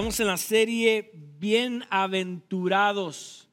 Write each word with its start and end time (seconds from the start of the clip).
Estamos 0.00 0.20
en 0.20 0.26
la 0.28 0.38
serie 0.38 1.10
Bienaventurados 1.38 3.50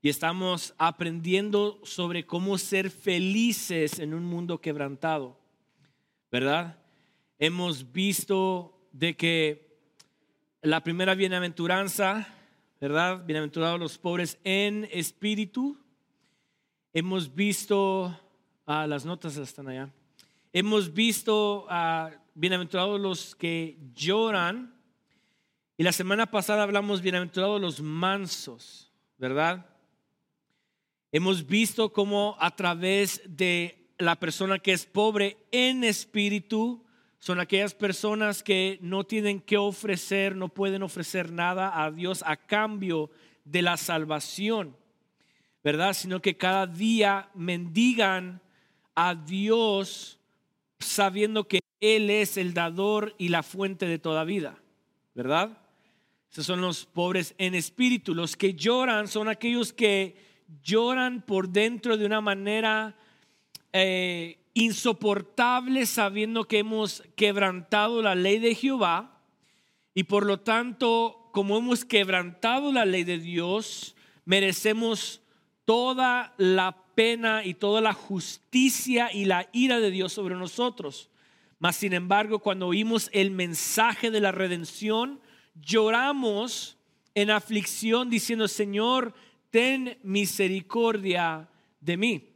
y 0.00 0.08
estamos 0.08 0.72
aprendiendo 0.78 1.78
sobre 1.84 2.24
cómo 2.24 2.56
ser 2.56 2.90
felices 2.90 3.98
en 3.98 4.14
un 4.14 4.24
mundo 4.24 4.62
quebrantado, 4.62 5.38
¿verdad? 6.32 6.78
Hemos 7.38 7.92
visto 7.92 8.80
de 8.92 9.14
que 9.14 9.76
la 10.62 10.82
primera 10.82 11.14
bienaventuranza, 11.14 12.26
¿verdad? 12.80 13.22
Bienaventurados 13.26 13.78
los 13.78 13.98
pobres 13.98 14.38
en 14.42 14.88
espíritu. 14.90 15.76
Hemos 16.94 17.34
visto, 17.34 18.18
ah, 18.64 18.86
las 18.86 19.04
notas 19.04 19.36
están 19.36 19.68
allá. 19.68 19.92
Hemos 20.54 20.94
visto 20.94 21.66
a 21.68 22.10
bienaventurados 22.34 22.98
los 22.98 23.34
que 23.34 23.76
lloran. 23.94 24.79
Y 25.80 25.82
la 25.82 25.92
semana 25.92 26.26
pasada 26.26 26.62
hablamos 26.62 27.00
bienaventurados 27.00 27.58
los 27.58 27.80
mansos, 27.80 28.92
¿verdad? 29.16 29.64
Hemos 31.10 31.46
visto 31.46 31.90
cómo 31.90 32.36
a 32.38 32.54
través 32.54 33.22
de 33.24 33.88
la 33.96 34.16
persona 34.16 34.58
que 34.58 34.72
es 34.72 34.84
pobre 34.84 35.38
en 35.52 35.82
espíritu, 35.82 36.84
son 37.18 37.40
aquellas 37.40 37.72
personas 37.72 38.42
que 38.42 38.78
no 38.82 39.04
tienen 39.04 39.40
que 39.40 39.56
ofrecer, 39.56 40.36
no 40.36 40.50
pueden 40.50 40.82
ofrecer 40.82 41.32
nada 41.32 41.82
a 41.82 41.90
Dios 41.90 42.22
a 42.26 42.36
cambio 42.36 43.10
de 43.46 43.62
la 43.62 43.78
salvación, 43.78 44.76
¿verdad? 45.64 45.94
Sino 45.94 46.20
que 46.20 46.36
cada 46.36 46.66
día 46.66 47.30
mendigan 47.32 48.42
a 48.94 49.14
Dios 49.14 50.20
sabiendo 50.78 51.48
que 51.48 51.60
Él 51.80 52.10
es 52.10 52.36
el 52.36 52.52
dador 52.52 53.14
y 53.16 53.28
la 53.28 53.42
fuente 53.42 53.86
de 53.86 53.98
toda 53.98 54.24
vida, 54.24 54.58
¿verdad? 55.14 55.56
Esos 56.30 56.46
son 56.46 56.60
los 56.60 56.86
pobres 56.86 57.34
en 57.38 57.54
espíritu. 57.54 58.14
Los 58.14 58.36
que 58.36 58.54
lloran 58.54 59.08
son 59.08 59.28
aquellos 59.28 59.72
que 59.72 60.16
lloran 60.62 61.22
por 61.22 61.48
dentro 61.48 61.96
de 61.96 62.06
una 62.06 62.20
manera 62.20 62.96
eh, 63.72 64.38
insoportable 64.54 65.86
sabiendo 65.86 66.44
que 66.44 66.58
hemos 66.58 67.02
quebrantado 67.16 68.02
la 68.02 68.14
ley 68.14 68.38
de 68.38 68.54
Jehová 68.54 69.20
y 69.94 70.04
por 70.04 70.24
lo 70.24 70.40
tanto, 70.40 71.30
como 71.32 71.58
hemos 71.58 71.84
quebrantado 71.84 72.72
la 72.72 72.84
ley 72.84 73.04
de 73.04 73.18
Dios, 73.18 73.96
merecemos 74.24 75.20
toda 75.64 76.34
la 76.36 76.84
pena 76.94 77.44
y 77.44 77.54
toda 77.54 77.80
la 77.80 77.92
justicia 77.92 79.12
y 79.12 79.24
la 79.24 79.48
ira 79.52 79.80
de 79.80 79.90
Dios 79.90 80.12
sobre 80.12 80.36
nosotros. 80.36 81.10
Mas, 81.58 81.76
sin 81.76 81.92
embargo, 81.92 82.38
cuando 82.38 82.68
oímos 82.68 83.10
el 83.12 83.30
mensaje 83.30 84.10
de 84.10 84.20
la 84.20 84.32
redención, 84.32 85.20
lloramos 85.62 86.76
en 87.14 87.30
aflicción 87.30 88.10
diciendo, 88.10 88.48
Señor, 88.48 89.14
ten 89.50 89.98
misericordia 90.02 91.48
de 91.80 91.96
mí. 91.96 92.28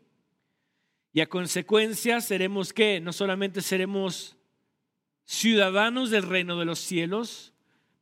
Y 1.12 1.20
a 1.20 1.28
consecuencia 1.28 2.20
seremos 2.20 2.72
que 2.72 3.00
no 3.00 3.12
solamente 3.12 3.60
seremos 3.60 4.36
ciudadanos 5.24 6.10
del 6.10 6.24
reino 6.24 6.58
de 6.58 6.64
los 6.64 6.80
cielos, 6.80 7.52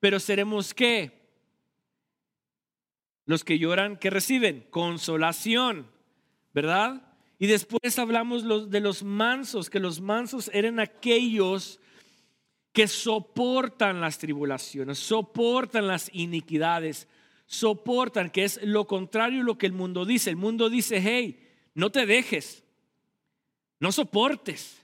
pero 0.00 0.18
seremos 0.18 0.74
que 0.74 1.20
los 3.26 3.44
que 3.44 3.58
lloran, 3.58 3.96
que 3.98 4.10
reciben 4.10 4.66
consolación. 4.70 5.92
¿verdad? 6.52 7.02
Y 7.38 7.46
después 7.46 7.98
hablamos 7.98 8.70
de 8.70 8.80
los 8.80 9.02
mansos, 9.02 9.70
que 9.70 9.80
los 9.80 10.00
mansos 10.00 10.50
eran 10.52 10.78
aquellos 10.78 11.80
que 12.72 12.88
soportan 12.88 14.00
las 14.00 14.18
tribulaciones, 14.18 14.98
soportan 14.98 15.86
las 15.86 16.10
iniquidades, 16.14 17.06
soportan, 17.46 18.30
que 18.30 18.44
es 18.44 18.60
lo 18.62 18.86
contrario 18.86 19.42
a 19.42 19.44
lo 19.44 19.58
que 19.58 19.66
el 19.66 19.72
mundo 19.72 20.06
dice. 20.06 20.30
El 20.30 20.36
mundo 20.36 20.70
dice, 20.70 21.00
hey, 21.02 21.38
no 21.74 21.90
te 21.90 22.06
dejes, 22.06 22.64
no 23.78 23.92
soportes. 23.92 24.82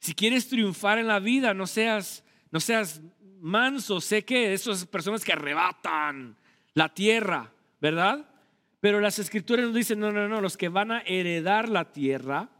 Si 0.00 0.14
quieres 0.14 0.48
triunfar 0.48 0.98
en 0.98 1.06
la 1.06 1.20
vida, 1.20 1.54
no 1.54 1.68
seas, 1.68 2.24
no 2.50 2.58
seas 2.58 3.00
manso. 3.40 4.00
Sé 4.00 4.24
que 4.24 4.52
esas 4.52 4.84
personas 4.86 5.24
que 5.24 5.32
arrebatan 5.32 6.36
la 6.74 6.92
tierra, 6.92 7.52
¿verdad? 7.80 8.28
Pero 8.80 9.00
las 9.00 9.20
escrituras 9.20 9.66
nos 9.66 9.74
dicen, 9.74 10.00
no, 10.00 10.10
no, 10.10 10.28
no, 10.28 10.40
los 10.40 10.56
que 10.56 10.68
van 10.68 10.90
a 10.90 11.02
heredar 11.02 11.68
la 11.68 11.92
tierra 11.92 12.50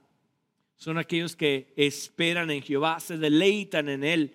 son 0.76 0.98
aquellos 0.98 1.34
que 1.34 1.72
esperan 1.76 2.50
en 2.52 2.62
Jehová, 2.62 3.00
se 3.00 3.18
deleitan 3.18 3.88
en 3.88 4.04
Él 4.04 4.34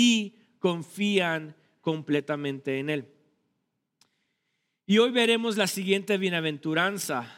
y 0.00 0.36
confían 0.60 1.56
completamente 1.80 2.78
en 2.78 2.88
Él. 2.88 3.08
Y 4.86 4.98
hoy 4.98 5.10
veremos 5.10 5.56
la 5.56 5.66
siguiente 5.66 6.16
bienaventuranza. 6.18 7.36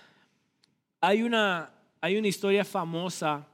Hay 1.01 1.23
una, 1.23 1.73
hay 2.03 2.19
una 2.19 2.29
historia 2.29 2.67
famosa 2.67 3.49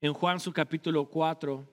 en 0.00 0.14
Juan 0.14 0.40
su 0.40 0.50
capítulo 0.50 1.10
4. 1.10 1.68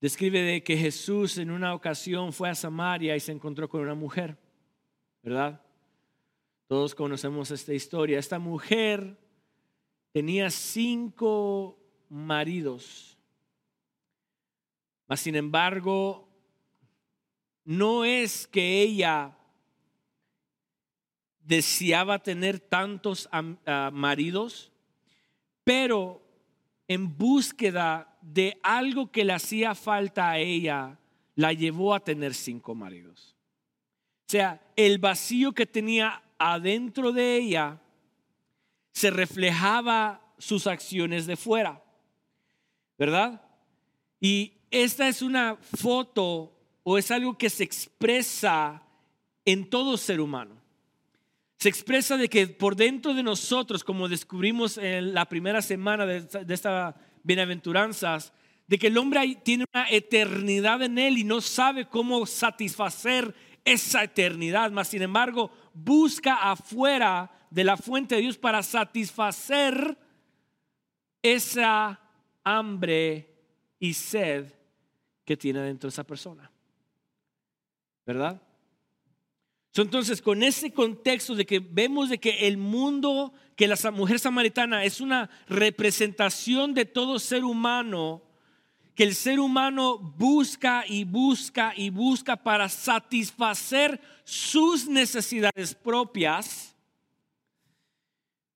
Describe 0.00 0.40
de 0.40 0.64
que 0.64 0.78
Jesús 0.78 1.36
en 1.36 1.50
una 1.50 1.74
ocasión 1.74 2.32
fue 2.32 2.48
a 2.48 2.54
Samaria 2.54 3.14
y 3.16 3.20
se 3.20 3.32
encontró 3.32 3.68
con 3.68 3.82
una 3.82 3.94
mujer. 3.94 4.38
¿verdad? 5.26 5.60
Todos 6.68 6.94
conocemos 6.94 7.50
esta 7.50 7.74
historia. 7.74 8.18
Esta 8.18 8.38
mujer 8.38 9.18
tenía 10.12 10.48
cinco 10.50 11.78
maridos, 12.08 13.15
mas 15.06 15.20
sin 15.20 15.36
embargo, 15.36 16.28
no 17.64 18.04
es 18.04 18.46
que 18.46 18.82
ella 18.82 19.36
deseaba 21.40 22.18
tener 22.18 22.58
tantos 22.60 23.28
maridos, 23.92 24.72
pero 25.64 26.22
en 26.88 27.16
búsqueda 27.16 28.16
de 28.20 28.58
algo 28.62 29.10
que 29.10 29.24
le 29.24 29.32
hacía 29.32 29.74
falta 29.74 30.30
a 30.30 30.38
ella, 30.38 30.98
la 31.34 31.52
llevó 31.52 31.94
a 31.94 32.00
tener 32.00 32.34
cinco 32.34 32.74
maridos. 32.74 33.36
O 34.28 34.30
sea, 34.30 34.60
el 34.74 34.98
vacío 34.98 35.52
que 35.52 35.66
tenía 35.66 36.22
adentro 36.38 37.12
de 37.12 37.36
ella 37.36 37.80
se 38.92 39.10
reflejaba 39.10 40.34
sus 40.38 40.66
acciones 40.66 41.26
de 41.26 41.36
fuera, 41.36 41.82
¿verdad? 42.98 43.42
Y 44.20 44.54
esta 44.70 45.08
es 45.08 45.22
una 45.22 45.56
foto 45.56 46.52
o 46.82 46.98
es 46.98 47.10
algo 47.10 47.36
que 47.36 47.50
se 47.50 47.64
expresa 47.64 48.82
en 49.44 49.68
todo 49.68 49.96
ser 49.96 50.20
humano. 50.20 50.54
Se 51.58 51.68
expresa 51.68 52.16
de 52.16 52.28
que 52.28 52.46
por 52.46 52.76
dentro 52.76 53.14
de 53.14 53.22
nosotros, 53.22 53.82
como 53.82 54.08
descubrimos 54.08 54.76
en 54.76 55.14
la 55.14 55.26
primera 55.26 55.62
semana 55.62 56.04
de 56.04 56.18
esta, 56.18 56.92
de 56.92 56.94
bienaventuranzas, 57.22 58.32
de 58.66 58.78
que 58.78 58.88
el 58.88 58.98
hombre 58.98 59.38
tiene 59.42 59.64
una 59.72 59.88
eternidad 59.90 60.82
en 60.82 60.98
él 60.98 61.18
y 61.18 61.24
no 61.24 61.40
sabe 61.40 61.86
cómo 61.86 62.26
satisfacer 62.26 63.34
esa 63.64 64.04
eternidad, 64.04 64.70
mas 64.70 64.88
sin 64.88 65.02
embargo 65.02 65.50
busca 65.72 66.50
afuera 66.50 67.30
de 67.50 67.64
la 67.64 67.76
fuente 67.76 68.16
de 68.16 68.20
Dios 68.22 68.38
para 68.38 68.62
satisfacer 68.62 69.96
esa 71.22 72.00
hambre 72.44 73.35
y 73.78 73.94
sed 73.94 74.52
que 75.24 75.36
tiene 75.36 75.60
dentro 75.60 75.88
de 75.88 75.92
esa 75.92 76.04
persona. 76.04 76.50
¿Verdad? 78.06 78.40
Entonces, 79.74 80.22
con 80.22 80.42
ese 80.42 80.72
contexto 80.72 81.34
de 81.34 81.44
que 81.44 81.58
vemos 81.58 82.08
de 82.08 82.18
que 82.18 82.46
el 82.46 82.56
mundo, 82.56 83.34
que 83.56 83.68
la 83.68 83.76
mujer 83.90 84.18
samaritana 84.18 84.84
es 84.84 85.00
una 85.00 85.28
representación 85.48 86.72
de 86.72 86.86
todo 86.86 87.18
ser 87.18 87.44
humano, 87.44 88.22
que 88.94 89.04
el 89.04 89.14
ser 89.14 89.38
humano 89.38 89.98
busca 89.98 90.84
y 90.88 91.04
busca 91.04 91.74
y 91.76 91.90
busca 91.90 92.36
para 92.36 92.70
satisfacer 92.70 94.00
sus 94.24 94.88
necesidades 94.88 95.74
propias, 95.74 96.74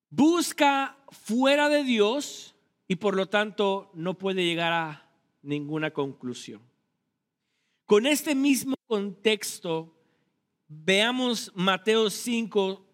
busca 0.08 0.96
fuera 1.10 1.68
de 1.68 1.84
Dios 1.84 2.54
y 2.88 2.96
por 2.96 3.14
lo 3.14 3.28
tanto 3.28 3.90
no 3.92 4.14
puede 4.14 4.44
llegar 4.44 4.72
a 4.72 5.09
ninguna 5.42 5.90
conclusión. 5.90 6.60
Con 7.86 8.06
este 8.06 8.34
mismo 8.34 8.76
contexto, 8.86 9.96
veamos 10.68 11.50
Mateo 11.54 12.08
5, 12.08 12.86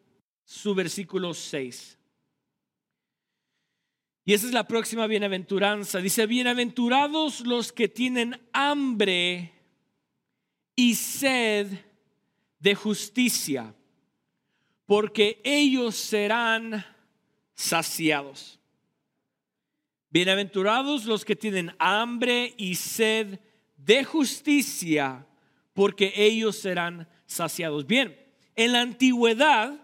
su 0.45 0.75
versículo 0.75 1.35
6. 1.35 1.99
Y 4.25 4.33
esa 4.33 4.47
es 4.47 4.53
la 4.53 4.67
próxima 4.67 5.07
bienaventuranza. 5.07 6.01
Dice, 6.01 6.27
bienaventurados 6.27 7.41
los 7.41 7.73
que 7.73 7.89
tienen 7.89 8.41
hambre 8.53 9.53
y 10.75 10.95
sed 10.97 11.69
de 12.59 12.75
justicia, 12.75 13.75
porque 14.85 15.41
ellos 15.45 15.95
serán 15.95 16.85
saciados. 17.55 18.56
Bienaventurados 20.11 21.05
los 21.05 21.25
que 21.25 21.37
tienen 21.37 21.75
hambre 21.79 22.55
y 22.57 22.77
sed 22.77 23.41
de 23.77 24.05
justicia, 24.05 25.27
porque 25.75 26.13
ellos 26.17 26.57
serán 26.57 27.09
saciados. 27.27 27.87
Bien, 27.87 28.17
en 28.55 28.73
la 28.73 28.81
antigüedad, 28.81 29.79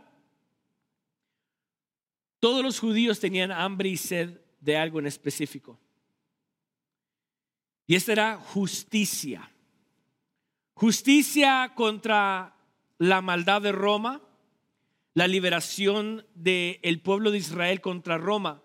todos 2.38 2.62
los 2.62 2.78
judíos 2.80 3.20
tenían 3.20 3.52
hambre 3.52 3.90
y 3.90 3.96
sed 3.96 4.40
de 4.60 4.76
algo 4.76 4.98
en 4.98 5.06
específico. 5.06 5.78
Y 7.86 7.94
esta 7.94 8.12
era 8.12 8.36
justicia. 8.38 9.50
Justicia 10.74 11.72
contra 11.74 12.56
la 12.98 13.20
maldad 13.20 13.60
de 13.60 13.72
Roma, 13.72 14.22
la 15.14 15.26
liberación 15.26 16.24
del 16.34 17.00
pueblo 17.00 17.30
de 17.30 17.38
Israel 17.38 17.80
contra 17.80 18.18
Roma. 18.18 18.62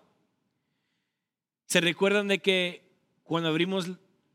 ¿Se 1.68 1.82
recuerdan 1.82 2.28
de 2.28 2.38
que 2.38 2.82
cuando 3.24 3.50
abrimos 3.50 3.90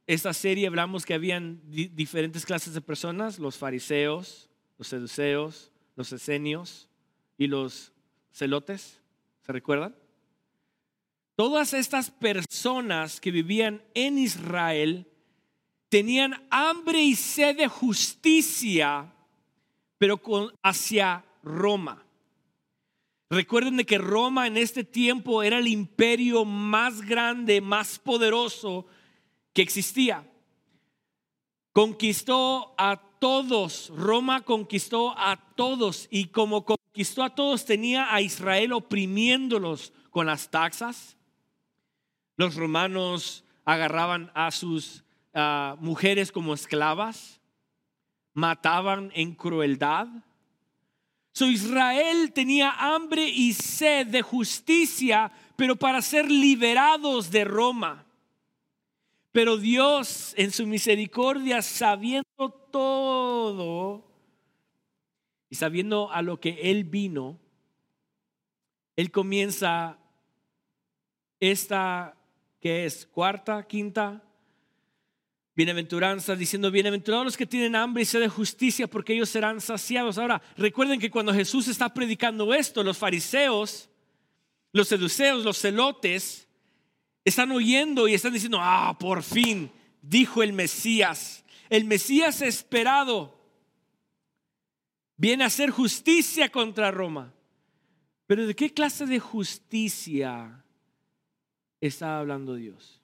esta 0.06 0.34
serie 0.34 0.68
hablamos 0.68 1.04
que 1.04 1.16
habían 1.16 1.62
diferentes 1.66 2.46
clases 2.46 2.76
de 2.76 2.82
personas? 2.82 3.40
Los 3.40 3.58
fariseos, 3.58 4.52
los 4.78 4.88
seduceos, 4.88 5.72
los 5.96 6.14
esenios 6.14 6.90
y 7.36 7.48
los 7.48 7.92
celotes. 8.32 9.00
¿Se 9.42 9.52
recuerdan? 9.52 9.96
Todas 11.36 11.74
estas 11.74 12.12
personas 12.12 13.20
que 13.20 13.32
vivían 13.32 13.82
en 13.96 14.20
Israel 14.20 15.08
tenían 15.90 16.46
hambre 16.52 17.02
y 17.02 17.16
sed 17.16 17.58
de 17.58 17.68
justicia, 17.68 19.12
pero 19.98 20.22
hacia 20.62 21.26
Roma. 21.42 22.06
Recuerden 23.30 23.78
de 23.78 23.86
que 23.86 23.98
Roma 23.98 24.48
en 24.48 24.58
este 24.58 24.84
tiempo 24.84 25.44
era 25.44 25.60
el 25.60 25.68
imperio 25.68 26.46
más 26.46 27.02
grande, 27.02 27.62
más 27.62 28.00
poderoso 28.00 28.86
que 29.54 29.62
existía. 29.62 30.30
Conquistó 31.72 32.76
a 32.78 33.02
todos, 33.20 33.92
Roma 33.96 34.42
conquistó 34.42 35.18
a 35.18 35.38
todos 35.56 36.08
y 36.12 36.26
como 36.26 36.66
conquistó 36.66 37.24
a 37.24 37.34
todos 37.34 37.66
tenía 37.66 38.14
a 38.14 38.22
Israel 38.22 38.74
oprimiéndolos 38.74 39.94
con 40.12 40.28
las 40.28 40.52
taxas, 40.52 41.18
los 42.36 42.56
romanos 42.56 43.44
agarraban 43.66 44.32
a 44.36 44.52
sus 44.52 45.04
ah, 45.34 45.76
mujeres 45.80 46.32
como 46.32 46.54
esclavas, 46.54 47.42
mataban 48.34 49.12
en 49.16 49.34
crueldad. 49.36 50.08
Israel 51.42 52.32
tenía 52.32 52.72
hambre 52.72 53.28
y 53.28 53.54
sed 53.54 54.08
de 54.08 54.22
justicia, 54.22 55.32
pero 55.56 55.76
para 55.76 56.02
ser 56.02 56.30
liberados 56.30 57.32
de 57.32 57.44
Roma. 57.44 58.06
Pero 59.32 59.58
Dios 59.58 60.34
en 60.38 60.52
su 60.52 60.68
misericordia, 60.68 61.62
sabiendo 61.62 62.50
todo 62.72 64.04
y 65.50 65.56
sabiendo 65.56 66.12
a 66.12 66.22
lo 66.22 66.40
que 66.40 66.70
Él 66.70 66.84
vino, 66.84 67.40
Él 68.96 69.12
comienza 69.12 69.98
esta 71.40 72.16
que 72.60 72.86
es 72.86 73.08
cuarta, 73.08 73.68
quinta, 73.68 74.24
bienaventuranza, 75.56 76.36
diciendo, 76.36 76.72
bienaventurados 76.72 77.26
los 77.26 77.38
que 77.38 77.46
tienen 77.46 77.76
hambre 77.76 78.04
y 78.04 78.06
sed 78.06 78.22
de 78.22 78.30
justicia, 78.30 78.88
porque 78.88 79.14
ellos 79.14 79.30
serán 79.30 79.62
saciados. 79.62 80.18
Ahora, 80.18 80.42
recuerden 80.58 81.00
que 81.00 81.12
cuando 81.12 81.34
Jesús 81.34 81.68
está 81.68 81.94
predicando 81.94 82.54
esto, 82.54 82.84
los 82.84 82.98
fariseos, 82.98 83.90
los 84.72 84.88
seduceos, 84.88 85.44
los 85.44 85.60
celotes, 85.60 86.48
están 87.24 87.52
oyendo 87.52 88.08
y 88.08 88.14
están 88.14 88.34
diciendo, 88.34 88.58
ah, 88.62 88.98
por 89.00 89.24
fin, 89.24 89.72
dijo 90.02 90.44
el 90.44 90.54
Mesías, 90.54 91.46
el 91.70 91.86
Mesías 91.86 92.42
esperado, 92.42 93.40
viene 95.16 95.44
a 95.44 95.48
hacer 95.48 95.70
justicia 95.70 96.50
contra 96.50 96.92
Roma. 96.92 97.34
Pero 98.26 98.48
¿de 98.48 98.56
qué 98.56 98.74
clase 98.74 99.06
de 99.06 99.20
justicia 99.20 100.66
está 101.80 102.20
hablando 102.20 102.56
Dios? 102.56 103.03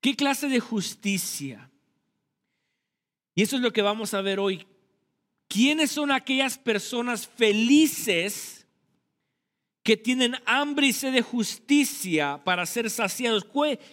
¿Qué 0.00 0.16
clase 0.16 0.48
de 0.48 0.60
justicia? 0.60 1.70
Y 3.34 3.42
eso 3.42 3.56
es 3.56 3.62
lo 3.62 3.72
que 3.72 3.82
vamos 3.82 4.14
a 4.14 4.20
ver 4.20 4.38
hoy. 4.38 4.66
¿Quiénes 5.48 5.90
son 5.90 6.12
aquellas 6.12 6.58
personas 6.58 7.26
felices 7.26 8.66
que 9.82 9.96
tienen 9.96 10.36
hambre 10.46 10.88
y 10.88 10.92
sed 10.92 11.12
de 11.12 11.22
justicia 11.22 12.40
para 12.44 12.66
ser 12.66 12.88
saciados? 12.90 13.46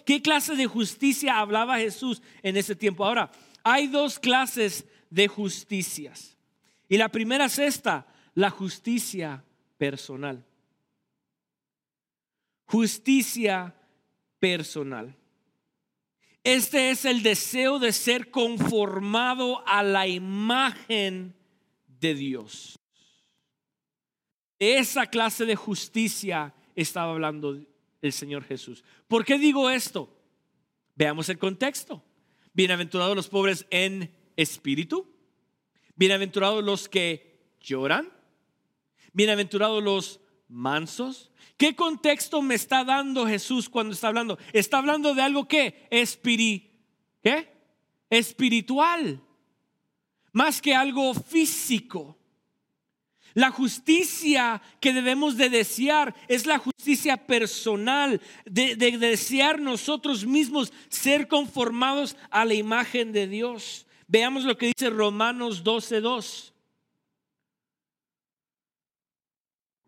¿Qué 0.04 0.22
clase 0.22 0.54
de 0.54 0.66
justicia 0.66 1.38
hablaba 1.38 1.78
Jesús 1.78 2.22
en 2.42 2.56
ese 2.56 2.76
tiempo? 2.76 3.04
Ahora, 3.04 3.30
hay 3.62 3.88
dos 3.88 4.18
clases 4.18 4.86
de 5.10 5.28
justicias. 5.28 6.36
Y 6.88 6.96
la 6.96 7.08
primera 7.08 7.46
es 7.46 7.58
esta, 7.58 8.06
la 8.34 8.50
justicia 8.50 9.44
personal 9.76 10.44
justicia 12.68 13.74
personal. 14.38 15.14
Este 16.48 16.88
es 16.88 17.04
el 17.04 17.22
deseo 17.22 17.78
de 17.78 17.92
ser 17.92 18.30
conformado 18.30 19.62
a 19.68 19.82
la 19.82 20.06
imagen 20.06 21.34
de 22.00 22.14
Dios. 22.14 22.78
De 24.58 24.78
esa 24.78 25.08
clase 25.08 25.44
de 25.44 25.56
justicia 25.56 26.54
estaba 26.74 27.12
hablando 27.12 27.60
el 28.00 28.12
Señor 28.14 28.44
Jesús. 28.44 28.82
¿Por 29.08 29.26
qué 29.26 29.38
digo 29.38 29.68
esto? 29.68 30.08
Veamos 30.94 31.28
el 31.28 31.36
contexto. 31.36 32.02
Bienaventurados 32.54 33.14
los 33.14 33.28
pobres 33.28 33.66
en 33.68 34.10
espíritu. 34.34 35.06
Bienaventurados 35.96 36.64
los 36.64 36.88
que 36.88 37.42
lloran. 37.60 38.10
Bienaventurados 39.12 39.82
los 39.82 40.18
mansos. 40.48 41.30
¿Qué 41.56 41.76
contexto 41.76 42.42
me 42.42 42.54
está 42.54 42.84
dando 42.84 43.26
Jesús 43.26 43.68
cuando 43.68 43.94
está 43.94 44.08
hablando? 44.08 44.38
Está 44.52 44.78
hablando 44.78 45.14
de 45.14 45.22
algo 45.22 45.46
que 45.46 45.86
Espiri, 45.90 46.70
¿qué? 47.22 47.58
espiritual, 48.10 49.20
más 50.32 50.60
que 50.60 50.74
algo 50.74 51.14
físico. 51.14 52.16
La 53.34 53.50
justicia 53.50 54.60
que 54.80 54.92
debemos 54.92 55.36
de 55.36 55.50
desear 55.50 56.14
es 56.28 56.46
la 56.46 56.58
justicia 56.58 57.16
personal, 57.26 58.20
de, 58.46 58.74
de, 58.74 58.98
desear 58.98 59.60
nosotros 59.60 60.26
mismos 60.26 60.72
ser 60.88 61.28
conformados 61.28 62.16
a 62.30 62.44
la 62.44 62.54
imagen 62.54 63.12
de 63.12 63.28
Dios. 63.28 63.86
Veamos 64.08 64.44
lo 64.44 64.56
que 64.56 64.72
dice 64.74 64.90
Romanos 64.90 65.62
12.2. 65.62 66.52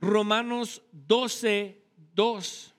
Romanos 0.00 0.82
12, 0.92 1.82
2. 2.14 2.74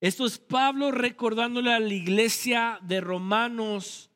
Esto 0.00 0.26
es 0.26 0.38
Pablo 0.38 0.90
recordándole 0.90 1.72
a 1.72 1.78
la 1.78 1.94
iglesia 1.94 2.80
de 2.82 3.00
Romanos 3.00 4.10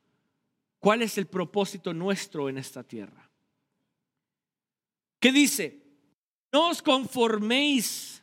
cuál 0.80 1.02
es 1.02 1.16
el 1.18 1.26
propósito 1.26 1.94
nuestro 1.94 2.48
en 2.48 2.58
esta 2.58 2.82
tierra. 2.82 3.30
¿Qué 5.20 5.30
dice? 5.30 5.82
No 6.52 6.70
os 6.70 6.82
conforméis 6.82 8.22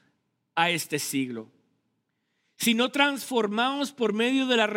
a 0.55 0.69
este 0.69 0.99
siglo, 0.99 1.49
sino 2.57 2.91
transformaos 2.91 3.91
por 3.93 4.11
medio 4.13 4.45
de 4.45 4.57
la 4.57 4.67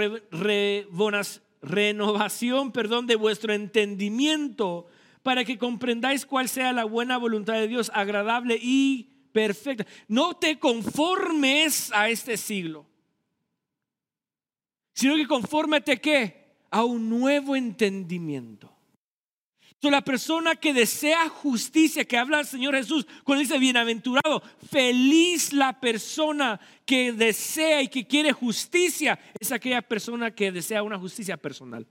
renovación, 1.63 2.71
perdón, 2.71 3.07
de 3.07 3.17
vuestro 3.17 3.53
entendimiento 3.53 4.87
para 5.27 5.45
que 5.45 5.59
comprendáis 5.59 6.25
cuál 6.25 6.49
sea 6.49 6.73
la 6.73 6.85
buena 6.85 7.17
voluntad 7.17 7.55
de 7.55 7.67
Dios, 7.67 7.91
agradable 7.93 8.57
y 8.63 9.09
perfecta. 9.33 9.85
No 10.07 10.35
te 10.35 10.57
conformes 10.57 11.91
a 11.93 12.09
este 12.09 12.37
siglo, 12.37 12.87
sino 14.95 15.17
que 15.17 15.27
confórmate 15.27 16.01
qué? 16.01 16.55
A 16.71 16.85
un 16.85 17.11
nuevo 17.11 17.57
entendimiento. 17.57 18.73
La 19.81 20.03
persona 20.03 20.55
que 20.55 20.73
desea 20.73 21.29
justicia, 21.29 22.05
que 22.05 22.19
habla 22.19 22.39
el 22.39 22.47
Señor 22.47 22.77
Jesús, 22.77 23.05
cuando 23.25 23.41
dice 23.41 23.59
bienaventurado, 23.59 24.45
feliz 24.71 25.53
la 25.53 25.81
persona 25.81 26.61
que 26.85 27.13
desea 27.13 27.83
y 27.83 27.89
que 27.89 28.07
quiere 28.07 28.33
justicia, 28.33 29.19
es 29.41 29.51
aquella 29.51 29.83
persona 29.83 30.33
que 30.33 30.53
desea 30.53 30.85
una 30.85 30.99
justicia 30.99 31.37
personal 31.37 31.85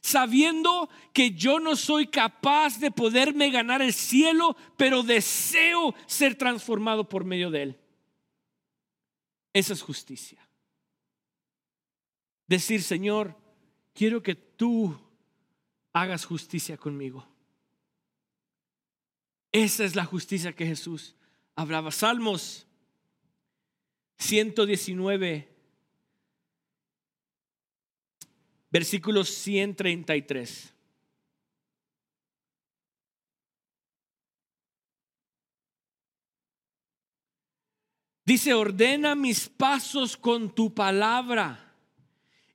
sabiendo 0.00 0.88
que 1.12 1.32
yo 1.32 1.60
no 1.60 1.76
soy 1.76 2.06
capaz 2.06 2.78
de 2.78 2.90
poderme 2.90 3.50
ganar 3.50 3.82
el 3.82 3.92
cielo, 3.92 4.56
pero 4.76 5.02
deseo 5.02 5.94
ser 6.06 6.36
transformado 6.36 7.08
por 7.08 7.24
medio 7.24 7.50
de 7.50 7.62
él. 7.62 7.80
Esa 9.52 9.72
es 9.72 9.82
justicia. 9.82 10.38
Decir, 12.46 12.82
Señor, 12.82 13.36
quiero 13.94 14.22
que 14.22 14.34
tú 14.34 14.98
hagas 15.92 16.24
justicia 16.24 16.76
conmigo. 16.76 17.26
Esa 19.52 19.84
es 19.84 19.96
la 19.96 20.04
justicia 20.04 20.52
que 20.54 20.66
Jesús 20.66 21.16
hablaba. 21.56 21.90
Salmos 21.90 22.66
119 24.18 25.49
versículo 28.70 29.24
133. 29.24 30.74
Dice, 38.24 38.54
ordena 38.54 39.16
mis 39.16 39.48
pasos 39.48 40.16
con 40.16 40.54
tu 40.54 40.72
palabra 40.72 41.74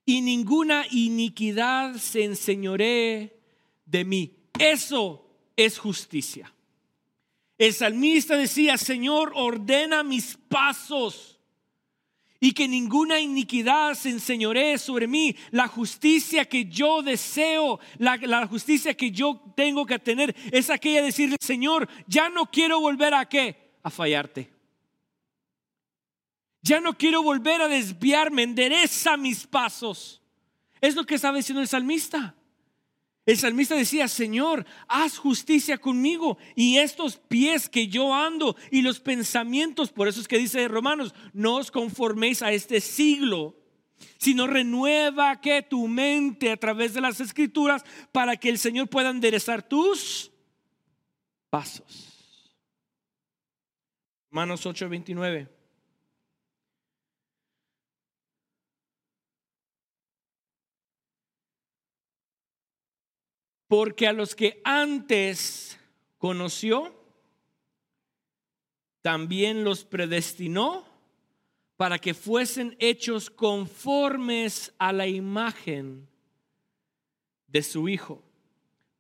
y 0.06 0.22
ninguna 0.22 0.86
iniquidad 0.90 1.96
se 1.96 2.24
enseñoree 2.24 3.38
de 3.86 4.06
mí. 4.06 4.38
Eso 4.58 5.28
es 5.58 5.78
justicia. 5.78 6.54
El 7.58 7.74
salmista 7.74 8.38
decía, 8.38 8.78
Señor, 8.78 9.34
ordena 9.36 10.04
mis 10.04 10.38
pasos 10.48 11.35
y 12.40 12.52
que 12.52 12.68
ninguna 12.68 13.20
iniquidad 13.20 13.94
se 13.94 14.10
enseñoree 14.10 14.78
sobre 14.78 15.08
mí. 15.08 15.36
La 15.52 15.68
justicia 15.68 16.46
que 16.46 16.66
yo 16.66 17.02
deseo, 17.02 17.80
la, 17.98 18.48
justicia 18.48 18.94
que 18.94 19.12
yo 19.12 19.42
tengo 19.56 19.86
que 19.86 20.00
tener 20.00 20.36
es 20.52 20.70
aquella 20.70 21.00
de 21.00 21.08
decirle, 21.08 21.38
Señor, 21.40 21.88
ya 22.08 22.30
no 22.30 22.46
quiero 22.46 22.80
volver 22.80 23.14
a 23.14 23.26
qué? 23.28 23.74
A 23.84 23.90
fallarte. 23.90 24.50
Ya 26.62 26.80
no 26.82 26.98
quiero 26.98 27.22
volver 27.22 27.62
a 27.62 27.68
desviarme, 27.68 28.44
endereza 28.44 29.18
mis 29.18 29.46
pasos. 29.46 30.22
Es 30.82 30.96
lo 30.96 31.06
que 31.06 31.16
estaba 31.16 31.38
diciendo 31.38 31.62
el 31.62 31.68
salmista. 31.68 32.36
El 33.26 33.38
salmista 33.38 33.76
decía, 33.76 34.08
Señor, 34.08 34.66
haz 34.88 35.18
justicia 35.18 35.80
conmigo 35.80 36.38
y 36.56 36.78
estos 36.78 37.18
pies 37.18 37.70
que 37.70 37.88
yo 37.88 38.14
ando 38.14 38.56
y 38.70 38.84
los 38.84 39.00
pensamientos, 39.00 39.92
por 39.92 40.08
eso 40.08 40.22
es 40.22 40.28
que 40.28 40.38
dice 40.38 40.68
Romanos, 40.68 41.16
no 41.34 41.56
os 41.56 41.72
conforméis 41.72 42.44
a 42.44 42.52
este 42.52 42.80
siglo, 42.82 43.56
sino 44.20 44.46
renueva 44.46 45.42
que 45.42 45.64
tu 45.64 45.88
mente 45.88 46.52
a 46.52 46.58
través 46.58 46.94
de 46.94 47.02
las 47.02 47.20
escrituras 47.20 47.84
para 48.12 48.38
que 48.38 48.50
el 48.50 48.60
Señor 48.60 48.90
pueda 48.90 49.10
enderezar 49.10 49.68
tus 49.68 50.32
pasos. 51.50 52.54
Romanos 54.30 54.66
8:29. 54.66 55.55
Porque 63.68 64.08
a 64.08 64.14
los 64.14 64.36
que 64.36 64.62
antes 64.64 65.80
conoció, 66.18 66.94
también 69.02 69.64
los 69.64 69.86
predestinó 69.86 70.86
para 71.78 72.00
que 72.00 72.14
fuesen 72.14 72.76
hechos 72.80 73.30
conformes 73.30 74.74
a 74.78 74.94
la 74.94 75.08
imagen 75.08 76.08
de 77.48 77.62
su 77.62 77.90
Hijo, 77.90 78.24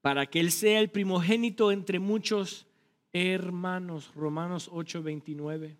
para 0.01 0.25
que 0.25 0.39
Él 0.39 0.51
sea 0.51 0.79
el 0.79 0.89
primogénito 0.89 1.72
entre 1.72 2.00
muchos 2.00 2.67
hermanos. 3.13 4.12
Romanos 4.13 4.69
8:29. 4.72 5.75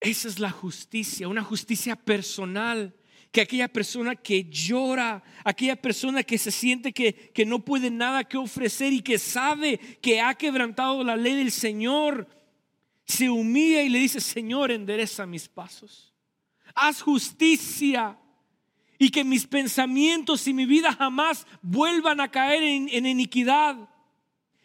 Esa 0.00 0.28
es 0.28 0.40
la 0.40 0.50
justicia, 0.50 1.28
una 1.28 1.44
justicia 1.44 1.94
personal 1.94 2.92
que 3.32 3.40
aquella 3.40 3.66
persona 3.66 4.14
que 4.14 4.44
llora, 4.44 5.22
aquella 5.42 5.74
persona 5.74 6.22
que 6.22 6.36
se 6.36 6.50
siente 6.50 6.92
que, 6.92 7.14
que 7.32 7.46
no 7.46 7.64
puede 7.64 7.90
nada 7.90 8.24
que 8.24 8.36
ofrecer 8.36 8.92
y 8.92 9.00
que 9.00 9.18
sabe 9.18 9.78
que 10.02 10.20
ha 10.20 10.34
quebrantado 10.34 11.02
la 11.02 11.16
ley 11.16 11.36
del 11.36 11.50
Señor, 11.50 12.28
se 13.06 13.30
humilla 13.30 13.82
y 13.82 13.88
le 13.88 14.00
dice, 14.00 14.20
Señor, 14.20 14.70
endereza 14.70 15.24
mis 15.24 15.48
pasos, 15.48 16.12
haz 16.74 17.00
justicia 17.00 18.18
y 18.98 19.10
que 19.10 19.24
mis 19.24 19.46
pensamientos 19.46 20.46
y 20.46 20.52
mi 20.52 20.66
vida 20.66 20.92
jamás 20.92 21.46
vuelvan 21.62 22.20
a 22.20 22.30
caer 22.30 22.62
en, 22.62 22.88
en 22.90 23.06
iniquidad. 23.06 23.88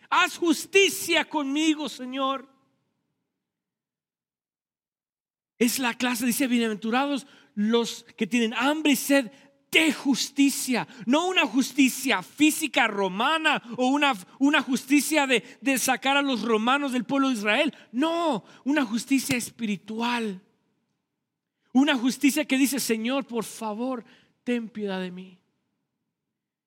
Haz 0.09 0.37
justicia 0.37 1.25
conmigo, 1.25 1.87
Señor. 1.87 2.47
Es 5.57 5.79
la 5.79 5.93
clase, 5.95 6.25
dice, 6.25 6.47
bienaventurados 6.47 7.25
los 7.57 8.05
que 8.15 8.27
tienen 8.27 8.53
hambre 8.53 8.91
y 8.91 8.95
sed 8.95 9.31
de 9.71 9.91
justicia, 9.91 10.87
no 11.07 11.27
una 11.27 11.45
justicia 11.45 12.21
física 12.21 12.87
romana 12.87 13.61
o 13.77 13.87
una, 13.87 14.13
una 14.37 14.61
justicia 14.61 15.25
de, 15.25 15.43
de 15.59 15.77
sacar 15.79 16.17
a 16.17 16.21
los 16.21 16.43
romanos 16.43 16.91
del 16.91 17.03
pueblo 17.03 17.29
de 17.29 17.33
Israel, 17.33 17.73
no, 17.91 18.43
una 18.63 18.85
justicia 18.85 19.35
espiritual, 19.35 20.39
una 21.73 21.95
justicia 21.95 22.45
que 22.45 22.57
dice, 22.57 22.79
Señor, 22.79 23.25
por 23.25 23.43
favor, 23.43 24.05
ten 24.43 24.69
piedad 24.69 25.01
de 25.01 25.11
mí. 25.11 25.39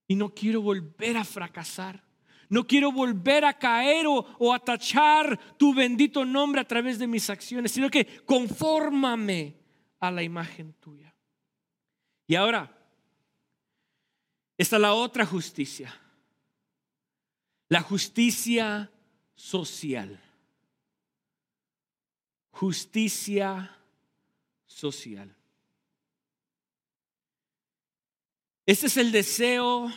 Y 0.09 0.17
no 0.17 0.35
quiero 0.35 0.61
volver 0.61 1.17
a 1.17 1.25
fracasar. 1.25 2.03
No 2.49 2.67
quiero 2.67 2.91
volver 2.91 3.45
a 3.45 3.57
caer 3.57 4.09
o, 4.09 4.27
o, 4.39 4.53
a 4.53 4.59
tachar 4.59 5.39
tu 5.57 5.73
bendito 5.73 6.25
nombre 6.25 6.61
a 6.61 6.67
través 6.67 6.99
de 6.99 7.07
mis 7.07 7.31
acciones, 7.31 7.71
sino 7.71 7.89
que 7.89 8.07
confórmame 8.25 9.60
a 10.01 10.11
la 10.11 10.23
imagen 10.23 10.73
tuya. 10.81 11.15
Y 12.27 12.35
ahora, 12.35 12.75
está 14.57 14.79
la 14.79 14.95
otra 14.95 15.27
justicia, 15.27 15.95
la 17.69 17.83
justicia 17.83 18.91
social. 19.35 20.21
Justicia 22.51 23.77
social. 24.67 25.35
Este 28.67 28.87
es 28.87 28.97
el 28.97 29.13
deseo 29.13 29.91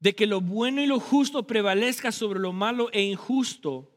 de 0.00 0.14
que 0.14 0.26
lo 0.26 0.40
bueno 0.40 0.82
y 0.82 0.86
lo 0.86 1.00
justo 1.00 1.46
prevalezca 1.46 2.12
sobre 2.12 2.38
lo 2.38 2.52
malo 2.52 2.90
e 2.92 3.02
injusto, 3.02 3.90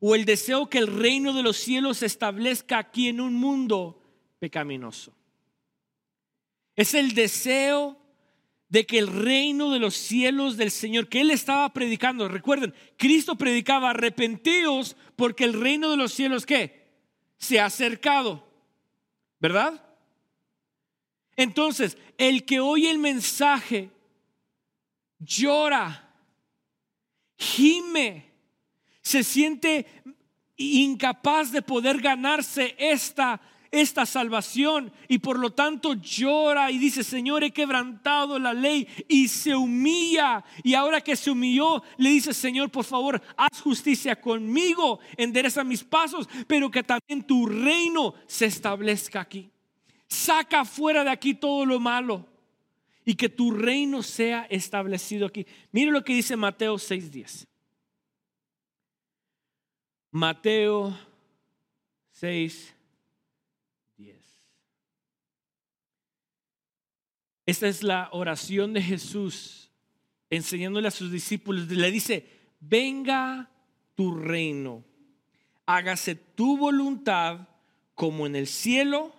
o 0.00 0.14
el 0.14 0.24
deseo 0.24 0.68
que 0.68 0.78
el 0.78 0.86
reino 0.86 1.32
de 1.32 1.42
los 1.42 1.56
cielos 1.56 1.98
se 1.98 2.06
establezca 2.06 2.78
aquí 2.78 3.08
en 3.08 3.20
un 3.20 3.34
mundo 3.34 4.00
pecaminoso. 4.38 5.12
Es 6.76 6.94
el 6.94 7.14
deseo 7.14 7.98
de 8.68 8.86
que 8.86 8.98
el 8.98 9.06
reino 9.06 9.70
de 9.70 9.78
los 9.78 9.94
cielos 9.94 10.56
del 10.56 10.70
Señor, 10.70 11.08
que 11.08 11.20
Él 11.20 11.30
estaba 11.30 11.72
predicando, 11.72 12.28
recuerden, 12.28 12.74
Cristo 12.96 13.36
predicaba 13.36 13.90
arrepentidos 13.90 14.96
porque 15.16 15.44
el 15.44 15.54
reino 15.54 15.90
de 15.90 15.96
los 15.96 16.12
cielos, 16.12 16.44
¿qué? 16.44 16.86
Se 17.38 17.58
ha 17.58 17.66
acercado, 17.66 18.46
¿verdad? 19.40 19.84
Entonces, 21.36 21.96
el 22.18 22.44
que 22.44 22.60
oye 22.60 22.90
el 22.90 22.98
mensaje 22.98 23.90
llora, 25.18 26.12
gime, 27.38 28.32
se 29.00 29.24
siente 29.24 29.86
incapaz 30.56 31.52
de 31.52 31.62
poder 31.62 32.00
ganarse 32.00 32.74
esta 32.78 33.40
esta 33.70 34.06
salvación 34.06 34.92
y 35.08 35.18
por 35.18 35.38
lo 35.38 35.50
tanto 35.50 35.94
llora 35.94 36.70
y 36.70 36.78
dice, 36.78 37.04
Señor, 37.04 37.44
he 37.44 37.50
quebrantado 37.50 38.38
la 38.38 38.52
ley 38.52 38.88
y 39.08 39.28
se 39.28 39.54
humilla. 39.54 40.44
Y 40.62 40.74
ahora 40.74 41.00
que 41.00 41.16
se 41.16 41.30
humilló, 41.30 41.82
le 41.96 42.10
dice, 42.10 42.32
Señor, 42.32 42.70
por 42.70 42.84
favor, 42.84 43.20
haz 43.36 43.60
justicia 43.60 44.20
conmigo, 44.20 45.00
endereza 45.16 45.64
mis 45.64 45.84
pasos, 45.84 46.28
pero 46.46 46.70
que 46.70 46.82
también 46.82 47.22
tu 47.26 47.46
reino 47.46 48.14
se 48.26 48.46
establezca 48.46 49.20
aquí. 49.20 49.50
Saca 50.06 50.64
fuera 50.64 51.04
de 51.04 51.10
aquí 51.10 51.34
todo 51.34 51.66
lo 51.66 51.78
malo 51.78 52.26
y 53.04 53.14
que 53.14 53.28
tu 53.28 53.50
reino 53.50 54.02
sea 54.02 54.46
establecido 54.50 55.26
aquí. 55.26 55.46
Mire 55.72 55.90
lo 55.90 56.04
que 56.04 56.14
dice 56.14 56.36
Mateo 56.36 56.76
6:10. 56.76 57.46
Mateo 60.10 60.98
6 62.12 62.77
Esta 67.48 67.66
es 67.66 67.82
la 67.82 68.10
oración 68.12 68.74
de 68.74 68.82
Jesús 68.82 69.70
enseñándole 70.28 70.86
a 70.86 70.90
sus 70.90 71.10
discípulos. 71.10 71.66
Le 71.70 71.90
dice, 71.90 72.26
venga 72.60 73.50
tu 73.94 74.14
reino, 74.14 74.84
hágase 75.64 76.14
tu 76.14 76.58
voluntad 76.58 77.48
como 77.94 78.26
en 78.26 78.36
el 78.36 78.46
cielo, 78.46 79.14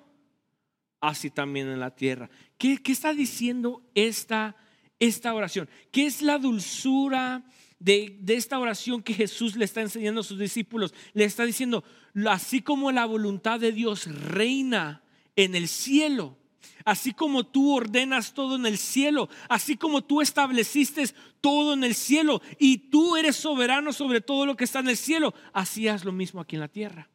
así 1.01 1.31
también 1.31 1.69
en 1.69 1.79
la 1.79 1.95
tierra. 1.95 2.29
¿Qué, 2.59 2.77
qué 2.77 2.91
está 2.91 3.15
diciendo 3.15 3.81
esta, 3.95 4.55
esta 4.99 5.33
oración? 5.33 5.67
¿Qué 5.91 6.05
es 6.05 6.21
la 6.21 6.37
dulzura 6.37 7.43
de, 7.79 8.15
de 8.21 8.35
esta 8.35 8.59
oración 8.59 9.01
que 9.01 9.15
Jesús 9.15 9.55
le 9.55 9.65
está 9.65 9.81
enseñando 9.81 10.21
a 10.21 10.23
sus 10.23 10.37
discípulos? 10.37 10.93
Le 11.13 11.25
está 11.25 11.45
diciendo, 11.45 11.83
así 12.27 12.61
como 12.61 12.91
la 12.91 13.07
voluntad 13.07 13.59
de 13.59 13.71
Dios 13.71 14.05
reina 14.05 15.01
en 15.35 15.55
el 15.55 15.67
cielo, 15.67 16.37
Así 16.85 17.13
como 17.13 17.45
tú 17.45 17.75
ordenas 17.75 18.33
todo 18.33 18.55
en 18.55 18.65
el 18.65 18.77
cielo, 18.77 19.29
así 19.47 19.77
como 19.77 20.03
tú 20.03 20.21
estableciste 20.21 21.03
todo 21.41 21.73
en 21.73 21.83
el 21.83 21.95
cielo 21.95 22.41
y 22.57 22.89
tú 22.89 23.15
eres 23.15 23.35
soberano 23.35 23.93
sobre 23.93 24.21
todo 24.21 24.45
lo 24.45 24.55
que 24.55 24.63
está 24.63 24.79
en 24.79 24.89
el 24.89 24.97
cielo, 24.97 25.33
así 25.53 25.87
haz 25.87 26.05
lo 26.05 26.11
mismo 26.11 26.41
aquí 26.41 26.55
en 26.55 26.61
la 26.61 26.67
tierra. 26.67 27.09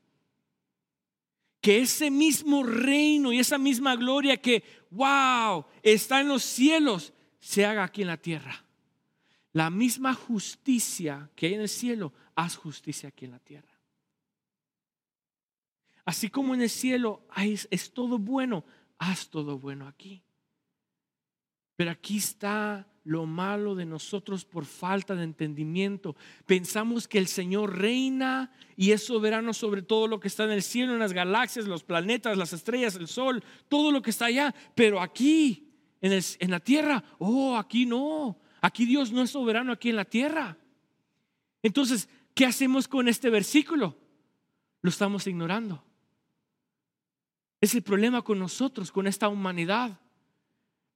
que 1.65 1.81
ese 1.81 2.11
mismo 2.11 2.63
reino 2.63 3.33
y 3.33 3.39
esa 3.39 3.57
misma 3.57 3.97
gloria 3.97 4.37
que, 4.37 4.63
wow, 4.91 5.65
está 5.83 6.21
en 6.21 6.29
los 6.29 6.43
cielos, 6.43 7.15
se 7.41 7.65
haga 7.65 7.85
aquí 7.85 8.03
en 8.03 8.09
la 8.09 8.19
tierra. 8.19 8.67
La 9.55 9.71
misma 9.71 10.13
justicia 10.13 11.31
que 11.35 11.47
hay 11.47 11.55
en 11.55 11.63
el 11.63 11.71
cielo, 11.71 12.13
haz 12.35 12.57
justicia 12.57 13.09
aquí 13.09 13.25
en 13.25 13.31
la 13.31 13.39
tierra. 13.39 13.73
Así 16.05 16.29
como 16.29 16.53
en 16.53 16.61
el 16.61 16.69
cielo 16.69 17.23
es, 17.39 17.67
es 17.71 17.95
todo 17.95 18.19
bueno, 18.19 18.67
haz 18.99 19.29
todo 19.29 19.59
bueno 19.59 19.87
aquí. 19.87 20.23
Pero 21.77 21.91
aquí 21.91 22.19
está 22.19 22.87
lo 23.05 23.27
malo 23.27 23.75
de 23.75 23.85
nosotros 23.85 24.45
por 24.45 24.65
falta 24.65 25.15
de 25.15 25.25
entendimiento. 25.25 26.17
Pensamos 26.47 27.07
que 27.07 27.19
el 27.19 27.26
Señor 27.26 27.78
reina 27.78 28.52
y 28.76 28.93
es 28.93 29.04
soberano 29.04 29.52
sobre 29.52 29.83
todo 29.83 30.07
lo 30.07 30.21
que 30.21 30.28
está 30.28 30.45
en 30.45 30.52
el 30.52 30.63
cielo, 30.63 30.95
en 30.95 31.00
las 31.00 31.13
galaxias, 31.13 31.67
los 31.67 31.85
planetas, 31.85 32.39
las 32.39 32.52
estrellas, 32.52 32.97
el 32.97 33.09
sol, 33.09 33.43
todo 33.69 33.93
lo 33.93 34.00
que 34.02 34.11
está 34.11 34.26
allá. 34.26 34.54
Pero 34.75 35.00
aquí, 35.00 35.73
en, 36.00 36.13
en 36.13 36.50
la 36.50 36.61
tierra, 36.61 37.04
oh, 37.19 37.57
aquí 37.57 37.87
no. 37.87 38.39
Aquí 38.63 38.87
Dios 38.87 39.13
no 39.13 39.23
es 39.23 39.30
soberano 39.30 39.73
aquí 39.73 39.91
en 39.91 39.97
la 39.97 40.07
tierra. 40.07 40.57
Entonces, 41.63 42.09
¿qué 42.35 42.47
hacemos 42.47 42.89
con 42.89 43.09
este 43.09 43.28
versículo? 43.28 43.99
Lo 44.80 44.91
estamos 44.91 45.26
ignorando. 45.26 45.85
Es 47.65 47.75
el 47.75 47.83
problema 47.83 48.21
con 48.21 48.39
nosotros, 48.39 48.93
con 48.93 49.07
esta 49.07 49.27
humanidad. 49.27 49.99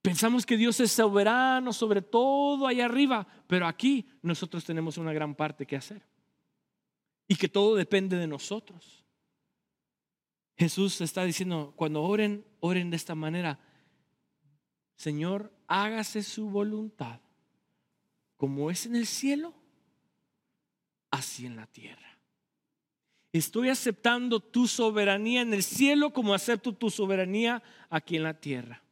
Pensamos 0.03 0.45
que 0.45 0.59
Dios 0.59 0.79
es 0.81 0.93
soberano 0.93 1.73
sobre 1.73 2.03
todo 2.03 2.67
allá 2.67 2.85
arriba, 2.85 3.27
pero 3.47 3.67
aquí 3.67 4.07
nosotros 4.21 4.67
tenemos 4.67 4.99
una 4.99 5.15
gran 5.15 5.35
parte 5.35 5.65
que 5.65 5.77
hacer. 5.77 6.03
Y 7.27 7.37
que 7.37 7.49
todo 7.49 7.75
depende 7.75 8.19
de 8.19 8.27
nosotros. 8.27 9.03
Jesús 10.59 11.01
está 11.01 11.25
diciendo, 11.25 11.73
cuando 11.75 12.03
oren, 12.03 12.45
oren 12.61 12.91
de 12.91 12.97
esta 12.97 13.15
manera. 13.15 13.59
Señor, 14.95 15.51
hágase 15.69 16.23
su 16.23 16.51
voluntad, 16.51 17.23
como 18.37 18.71
es 18.71 18.85
en 18.85 18.95
el 18.95 19.07
cielo, 19.07 19.55
así 21.11 21.47
en 21.47 21.57
la 21.57 21.67
tierra. 21.67 22.08
Estoy 23.33 23.69
aceptando 23.69 24.41
tu 24.41 24.67
soberanía 24.67 25.43
en 25.43 25.53
el 25.53 25.63
cielo 25.63 26.13
como 26.13 26.35
acepto 26.35 26.73
tu 26.73 26.91
soberanía 26.91 27.63
aquí 27.91 28.17
en 28.17 28.23
la 28.23 28.35
tierra. 28.35 28.83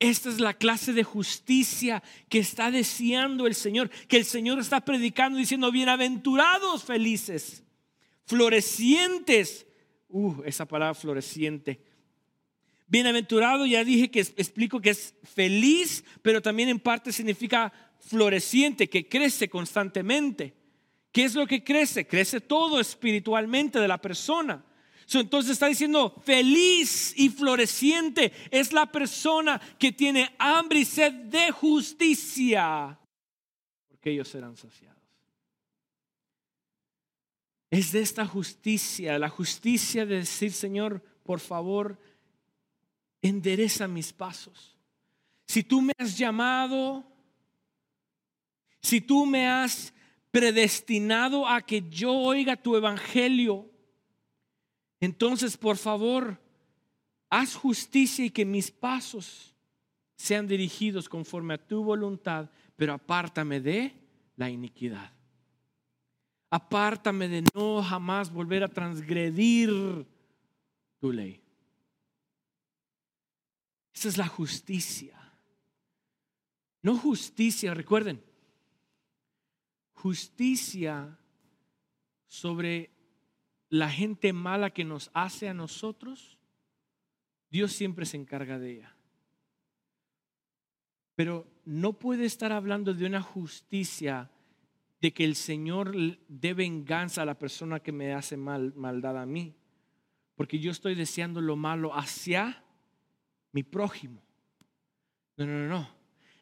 Esta 0.00 0.28
es 0.28 0.38
la 0.38 0.54
clase 0.54 0.92
de 0.92 1.02
justicia 1.02 2.02
que 2.28 2.38
está 2.38 2.70
deseando 2.70 3.46
el 3.46 3.54
Señor, 3.54 3.90
que 4.06 4.16
el 4.16 4.24
Señor 4.24 4.58
está 4.58 4.80
predicando 4.80 5.38
diciendo, 5.38 5.72
bienaventurados 5.72 6.84
felices, 6.84 7.64
florecientes. 8.24 9.66
Uh, 10.08 10.42
esa 10.44 10.66
palabra 10.66 10.94
floreciente. 10.94 11.80
Bienaventurado, 12.86 13.66
ya 13.66 13.84
dije 13.84 14.10
que 14.10 14.20
explico 14.20 14.80
que 14.80 14.90
es 14.90 15.14
feliz, 15.22 16.04
pero 16.22 16.40
también 16.40 16.68
en 16.70 16.80
parte 16.80 17.12
significa 17.12 17.72
floreciente, 18.00 18.88
que 18.88 19.08
crece 19.08 19.48
constantemente. 19.48 20.54
¿Qué 21.12 21.24
es 21.24 21.34
lo 21.34 21.46
que 21.46 21.64
crece? 21.64 22.06
Crece 22.06 22.40
todo 22.40 22.80
espiritualmente 22.80 23.80
de 23.80 23.88
la 23.88 23.98
persona. 23.98 24.64
entonces 25.12 25.52
está 25.52 25.66
diciendo, 25.66 26.14
feliz 26.24 27.14
y 27.16 27.30
floreciente 27.30 28.32
es 28.50 28.72
la 28.72 28.86
persona 28.86 29.60
que 29.78 29.92
tiene 29.92 30.34
hambre 30.38 30.80
y 30.80 30.84
sed 30.84 31.12
de 31.12 31.50
justicia, 31.50 32.98
porque 33.88 34.10
ellos 34.10 34.28
serán 34.28 34.56
saciados. 34.56 34.98
Es 37.70 37.92
de 37.92 38.00
esta 38.00 38.26
justicia, 38.26 39.18
la 39.18 39.28
justicia 39.28 40.06
de 40.06 40.16
decir, 40.16 40.52
Señor, 40.52 41.02
por 41.22 41.40
favor, 41.40 41.98
endereza 43.20 43.86
mis 43.86 44.12
pasos. 44.12 44.78
Si 45.46 45.62
tú 45.62 45.82
me 45.82 45.92
has 45.98 46.16
llamado, 46.16 47.04
si 48.80 49.00
tú 49.00 49.26
me 49.26 49.46
has 49.46 49.92
predestinado 50.38 51.48
a 51.48 51.60
que 51.60 51.82
yo 51.90 52.12
oiga 52.12 52.54
tu 52.54 52.76
evangelio, 52.76 53.68
entonces 55.00 55.56
por 55.56 55.76
favor, 55.76 56.40
haz 57.28 57.56
justicia 57.56 58.24
y 58.24 58.30
que 58.30 58.44
mis 58.44 58.70
pasos 58.70 59.52
sean 60.14 60.46
dirigidos 60.46 61.08
conforme 61.08 61.54
a 61.54 61.58
tu 61.58 61.82
voluntad, 61.82 62.48
pero 62.76 62.92
apártame 62.92 63.60
de 63.60 63.92
la 64.36 64.48
iniquidad. 64.48 65.12
Apártame 66.50 67.26
de 67.26 67.42
no 67.52 67.82
jamás 67.82 68.32
volver 68.32 68.62
a 68.62 68.68
transgredir 68.68 70.06
tu 71.00 71.12
ley. 71.12 71.42
Esa 73.92 74.06
es 74.06 74.16
la 74.16 74.28
justicia. 74.28 75.18
No 76.80 76.96
justicia, 76.96 77.74
recuerden, 77.74 78.22
justicia 79.98 81.18
sobre 82.28 82.90
la 83.68 83.90
gente 83.90 84.32
mala 84.32 84.70
que 84.70 84.84
nos 84.84 85.10
hace 85.12 85.48
a 85.48 85.54
nosotros, 85.54 86.38
Dios 87.50 87.72
siempre 87.72 88.06
se 88.06 88.16
encarga 88.16 88.60
de 88.60 88.76
ella. 88.76 88.96
Pero 91.16 91.48
no 91.64 91.94
puede 91.94 92.26
estar 92.26 92.52
hablando 92.52 92.94
de 92.94 93.06
una 93.06 93.20
justicia 93.20 94.30
de 95.00 95.12
que 95.12 95.24
el 95.24 95.34
Señor 95.34 95.96
dé 96.28 96.54
venganza 96.54 97.22
a 97.22 97.26
la 97.26 97.38
persona 97.38 97.80
que 97.80 97.90
me 97.90 98.12
hace 98.12 98.36
mal, 98.36 98.72
maldad 98.76 99.18
a 99.20 99.26
mí, 99.26 99.56
porque 100.36 100.60
yo 100.60 100.70
estoy 100.70 100.94
deseando 100.94 101.40
lo 101.40 101.56
malo 101.56 101.92
hacia 101.92 102.62
mi 103.50 103.64
prójimo. 103.64 104.22
No, 105.36 105.44
no, 105.46 105.58
no, 105.58 105.68
no. 105.68 105.88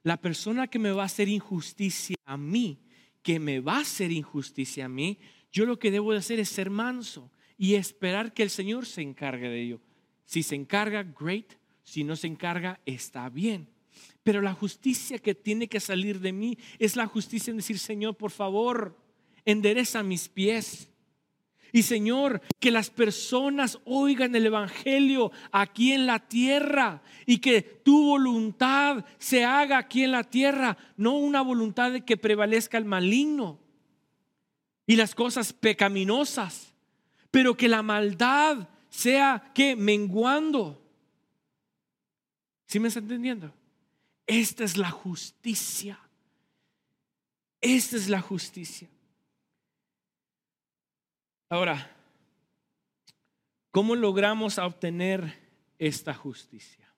La 0.02 0.18
persona 0.18 0.66
que 0.66 0.78
me 0.78 0.92
va 0.92 1.02
a 1.02 1.06
hacer 1.06 1.28
injusticia 1.28 2.16
a 2.26 2.36
mí, 2.36 2.85
que 3.26 3.40
me 3.40 3.58
va 3.58 3.78
a 3.78 3.80
hacer 3.80 4.12
injusticia 4.12 4.84
a 4.84 4.88
mí, 4.88 5.18
yo 5.50 5.66
lo 5.66 5.80
que 5.80 5.90
debo 5.90 6.12
de 6.12 6.18
hacer 6.18 6.38
es 6.38 6.48
ser 6.48 6.70
manso 6.70 7.32
y 7.58 7.74
esperar 7.74 8.32
que 8.32 8.44
el 8.44 8.50
Señor 8.50 8.86
se 8.86 9.02
encargue 9.02 9.48
de 9.48 9.62
ello. 9.62 9.80
Si 10.24 10.44
se 10.44 10.54
encarga, 10.54 11.02
great. 11.02 11.54
Si 11.82 12.04
no 12.04 12.14
se 12.14 12.28
encarga, 12.28 12.78
está 12.86 13.28
bien. 13.28 13.68
Pero 14.22 14.40
la 14.42 14.54
justicia 14.54 15.18
que 15.18 15.34
tiene 15.34 15.66
que 15.66 15.80
salir 15.80 16.20
de 16.20 16.32
mí 16.32 16.56
es 16.78 16.94
la 16.94 17.08
justicia 17.08 17.50
en 17.50 17.56
decir, 17.56 17.80
Señor, 17.80 18.16
por 18.16 18.30
favor, 18.30 18.96
endereza 19.44 20.04
mis 20.04 20.28
pies. 20.28 20.88
Y 21.72 21.82
Señor, 21.82 22.40
que 22.60 22.70
las 22.70 22.90
personas 22.90 23.78
oigan 23.84 24.34
el 24.34 24.46
Evangelio 24.46 25.32
aquí 25.52 25.92
en 25.92 26.06
la 26.06 26.20
tierra 26.20 27.02
y 27.26 27.38
que 27.38 27.62
tu 27.62 28.06
voluntad 28.06 29.04
se 29.18 29.44
haga 29.44 29.78
aquí 29.78 30.04
en 30.04 30.12
la 30.12 30.24
tierra, 30.24 30.76
no 30.96 31.12
una 31.12 31.42
voluntad 31.42 31.92
de 31.92 32.04
que 32.04 32.16
prevalezca 32.16 32.78
el 32.78 32.84
maligno 32.84 33.58
y 34.86 34.96
las 34.96 35.14
cosas 35.14 35.52
pecaminosas, 35.52 36.72
pero 37.30 37.56
que 37.56 37.68
la 37.68 37.82
maldad 37.82 38.68
sea 38.88 39.50
que 39.54 39.76
menguando. 39.76 40.82
¿Sí 42.66 42.80
me 42.80 42.88
está 42.88 43.00
entendiendo? 43.00 43.52
Esta 44.26 44.64
es 44.64 44.76
la 44.76 44.90
justicia. 44.90 45.98
Esta 47.60 47.96
es 47.96 48.08
la 48.08 48.20
justicia. 48.20 48.88
Ahora, 51.48 51.94
¿cómo 53.70 53.94
logramos 53.94 54.58
obtener 54.58 55.38
esta 55.78 56.12
justicia? 56.12 56.92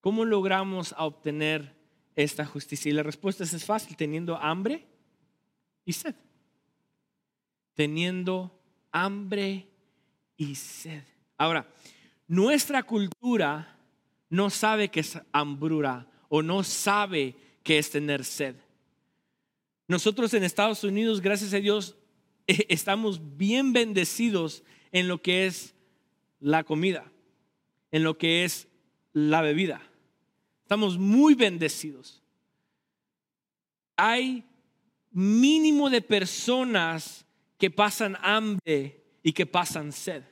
¿Cómo 0.00 0.24
logramos 0.24 0.94
obtener 0.98 1.74
esta 2.14 2.44
justicia? 2.44 2.90
Y 2.90 2.94
la 2.94 3.02
respuesta 3.02 3.44
es, 3.44 3.64
fácil, 3.64 3.96
teniendo 3.96 4.36
hambre 4.36 4.86
y 5.84 5.92
sed. 5.92 6.14
Teniendo 7.74 8.56
hambre 8.90 9.68
y 10.36 10.54
sed. 10.54 11.02
Ahora, 11.36 11.68
nuestra 12.26 12.82
cultura 12.82 13.76
no 14.28 14.50
sabe 14.50 14.88
que 14.88 15.00
es 15.00 15.18
hambrura 15.32 16.08
o 16.28 16.42
no 16.42 16.64
sabe 16.64 17.36
que 17.62 17.78
es 17.78 17.90
tener 17.90 18.24
sed. 18.24 18.56
Nosotros 19.88 20.34
en 20.34 20.42
Estados 20.42 20.82
Unidos, 20.82 21.20
gracias 21.20 21.54
a 21.54 21.58
Dios, 21.58 21.96
estamos 22.46 23.36
bien 23.36 23.72
bendecidos 23.72 24.62
en 24.92 25.08
lo 25.08 25.20
que 25.22 25.46
es 25.46 25.74
la 26.40 26.64
comida, 26.64 27.10
en 27.90 28.04
lo 28.04 28.18
que 28.18 28.44
es 28.44 28.68
la 29.12 29.40
bebida. 29.42 29.82
Estamos 30.62 30.98
muy 30.98 31.34
bendecidos. 31.34 32.22
Hay 33.96 34.44
mínimo 35.10 35.88
de 35.90 36.02
personas 36.02 37.24
que 37.58 37.70
pasan 37.70 38.16
hambre 38.20 39.02
y 39.22 39.32
que 39.32 39.46
pasan 39.46 39.92
sed. 39.92 40.22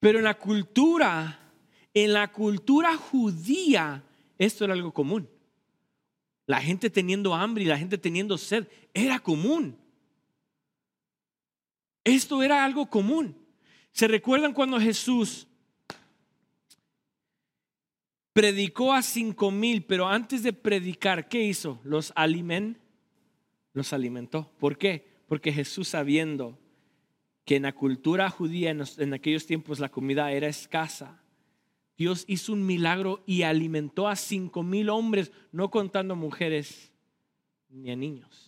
Pero 0.00 0.18
en 0.18 0.24
la 0.24 0.38
cultura, 0.38 1.52
en 1.94 2.12
la 2.12 2.30
cultura 2.30 2.96
judía, 2.96 4.04
esto 4.38 4.64
era 4.64 4.74
algo 4.74 4.92
común. 4.92 5.28
La 6.46 6.60
gente 6.60 6.90
teniendo 6.90 7.34
hambre 7.34 7.64
y 7.64 7.66
la 7.66 7.78
gente 7.78 7.98
teniendo 7.98 8.38
sed 8.38 8.68
era 8.92 9.18
común. 9.18 9.78
Esto 12.06 12.40
era 12.40 12.64
algo 12.64 12.86
común. 12.88 13.36
¿Se 13.90 14.06
recuerdan 14.06 14.52
cuando 14.52 14.78
Jesús 14.78 15.48
predicó 18.32 18.92
a 18.92 19.02
cinco 19.02 19.50
mil, 19.50 19.82
pero 19.82 20.06
antes 20.06 20.44
de 20.44 20.52
predicar, 20.52 21.28
¿qué 21.28 21.42
hizo? 21.42 21.80
Los 21.82 22.12
alimentó. 22.14 22.78
Los 23.72 23.92
alimentó. 23.92 24.52
¿Por 24.60 24.78
qué? 24.78 25.04
Porque 25.26 25.52
Jesús 25.52 25.88
sabiendo 25.88 26.56
que 27.44 27.56
en 27.56 27.64
la 27.64 27.74
cultura 27.74 28.30
judía 28.30 28.70
en, 28.70 29.14
aquellos 29.14 29.46
tiempos 29.46 29.80
la 29.80 29.88
comida 29.88 30.30
era 30.30 30.46
escasa, 30.46 31.20
Dios 31.96 32.24
hizo 32.28 32.52
un 32.52 32.64
milagro 32.64 33.24
y 33.26 33.42
alimentó 33.42 34.06
a 34.06 34.14
cinco 34.14 34.62
mil 34.62 34.90
hombres, 34.90 35.32
no 35.50 35.72
contando 35.72 36.14
mujeres 36.14 36.92
ni 37.68 37.90
a 37.90 37.96
niños. 37.96 38.45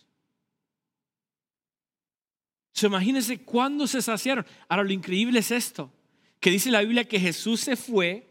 Se 2.79 2.87
imagínense 2.87 3.39
cuándo 3.39 3.87
se 3.87 4.01
saciaron. 4.01 4.45
Ahora 4.67 4.83
lo 4.83 4.93
increíble 4.93 5.39
es 5.39 5.51
esto, 5.51 5.91
que 6.39 6.51
dice 6.51 6.71
la 6.71 6.81
Biblia 6.81 7.03
que 7.03 7.19
Jesús 7.19 7.61
se 7.61 7.75
fue 7.75 8.29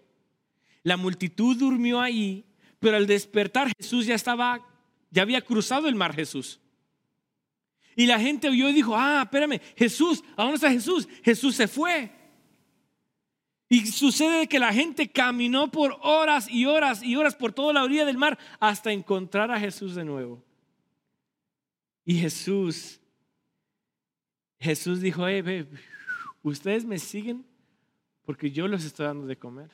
la 0.89 0.97
multitud 0.97 1.57
durmió 1.57 2.01
ahí, 2.01 2.45
pero 2.79 2.97
al 2.97 3.07
despertar 3.07 3.71
Jesús 3.79 4.07
ya 4.07 4.15
estaba, 4.15 4.67
ya 5.11 5.23
había 5.23 5.43
cruzado 5.43 5.87
el 5.87 5.95
mar 5.95 6.15
Jesús. 6.15 6.61
Y 7.95 8.07
la 8.07 8.19
gente 8.19 8.49
oyó 8.49 8.71
y 8.71 8.73
dijo, 8.73 8.97
ah, 8.97 9.23
espérame, 9.25 9.61
Jesús, 9.77 10.25
¿a 10.37 10.43
dónde 10.43 10.55
está 10.55 10.71
Jesús? 10.71 11.07
Jesús 11.23 11.57
se 11.57 11.69
fue. 11.69 12.11
Y 13.69 13.87
sucede 13.89 14.47
que 14.47 14.59
la 14.59 14.73
gente 14.73 15.11
caminó 15.11 15.71
por 15.71 15.99
horas 16.01 16.49
y 16.49 16.65
horas 16.65 17.03
y 17.03 17.17
horas 17.17 17.35
por 17.35 17.53
toda 17.53 17.75
la 17.75 17.83
orilla 17.83 18.07
del 18.07 18.17
mar 18.17 18.39
hasta 18.61 18.93
encontrar 18.93 19.51
a 19.51 19.61
Jesús 19.61 19.95
de 19.95 20.05
nuevo. 20.05 20.43
Y 22.05 22.15
Jesús, 22.15 22.99
Jesús 24.61 25.01
dijo, 25.01 25.25
ustedes 26.43 26.85
me 26.85 26.99
siguen 26.99 27.45
porque 28.25 28.51
yo 28.51 28.69
los 28.69 28.85
estoy 28.85 29.07
dando 29.07 29.27
de 29.27 29.39
comer. 29.39 29.71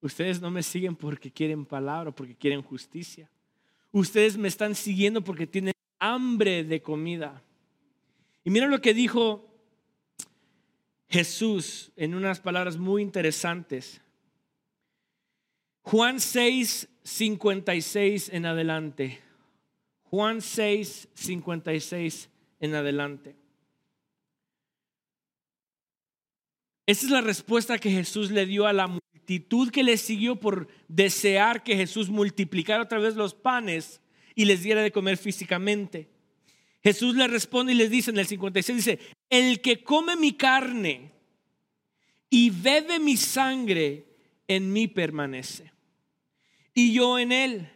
Ustedes 0.00 0.40
no 0.40 0.50
me 0.50 0.62
siguen 0.62 0.94
porque 0.94 1.30
quieren 1.30 1.66
palabra, 1.66 2.12
porque 2.12 2.36
quieren 2.36 2.62
justicia. 2.62 3.28
Ustedes 3.90 4.36
me 4.36 4.48
están 4.48 4.74
siguiendo 4.74 5.22
porque 5.22 5.46
tienen 5.46 5.72
hambre 5.98 6.62
de 6.62 6.80
comida. 6.80 7.42
Y 8.44 8.50
mira 8.50 8.66
lo 8.66 8.80
que 8.80 8.94
dijo 8.94 9.44
Jesús 11.08 11.90
en 11.96 12.14
unas 12.14 12.40
palabras 12.40 12.76
muy 12.76 13.02
interesantes. 13.02 14.00
Juan 15.82 16.20
6, 16.20 16.88
56 17.02 18.28
en 18.32 18.46
adelante. 18.46 19.20
Juan 20.04 20.40
6, 20.42 21.08
56 21.14 22.28
en 22.60 22.74
adelante. 22.74 23.37
Esa 26.88 27.04
es 27.04 27.12
la 27.12 27.20
respuesta 27.20 27.76
que 27.76 27.90
Jesús 27.90 28.30
le 28.30 28.46
dio 28.46 28.66
a 28.66 28.72
la 28.72 28.86
multitud 28.86 29.70
que 29.70 29.82
le 29.82 29.98
siguió 29.98 30.36
por 30.36 30.68
desear 30.88 31.62
que 31.62 31.76
Jesús 31.76 32.08
multiplicara 32.08 32.84
otra 32.84 32.98
vez 32.98 33.14
los 33.14 33.34
panes 33.34 34.00
y 34.34 34.46
les 34.46 34.62
diera 34.62 34.80
de 34.80 34.90
comer 34.90 35.18
físicamente. 35.18 36.08
Jesús 36.82 37.14
le 37.14 37.28
responde 37.28 37.74
y 37.74 37.76
les 37.76 37.90
dice 37.90 38.10
en 38.10 38.16
el 38.16 38.26
56, 38.26 38.76
dice, 38.78 38.98
el 39.28 39.60
que 39.60 39.84
come 39.84 40.16
mi 40.16 40.32
carne 40.32 41.12
y 42.30 42.48
bebe 42.48 42.98
mi 42.98 43.18
sangre, 43.18 44.06
en 44.46 44.72
mí 44.72 44.88
permanece. 44.88 45.70
Y 46.72 46.94
yo 46.94 47.18
en 47.18 47.32
él. 47.32 47.68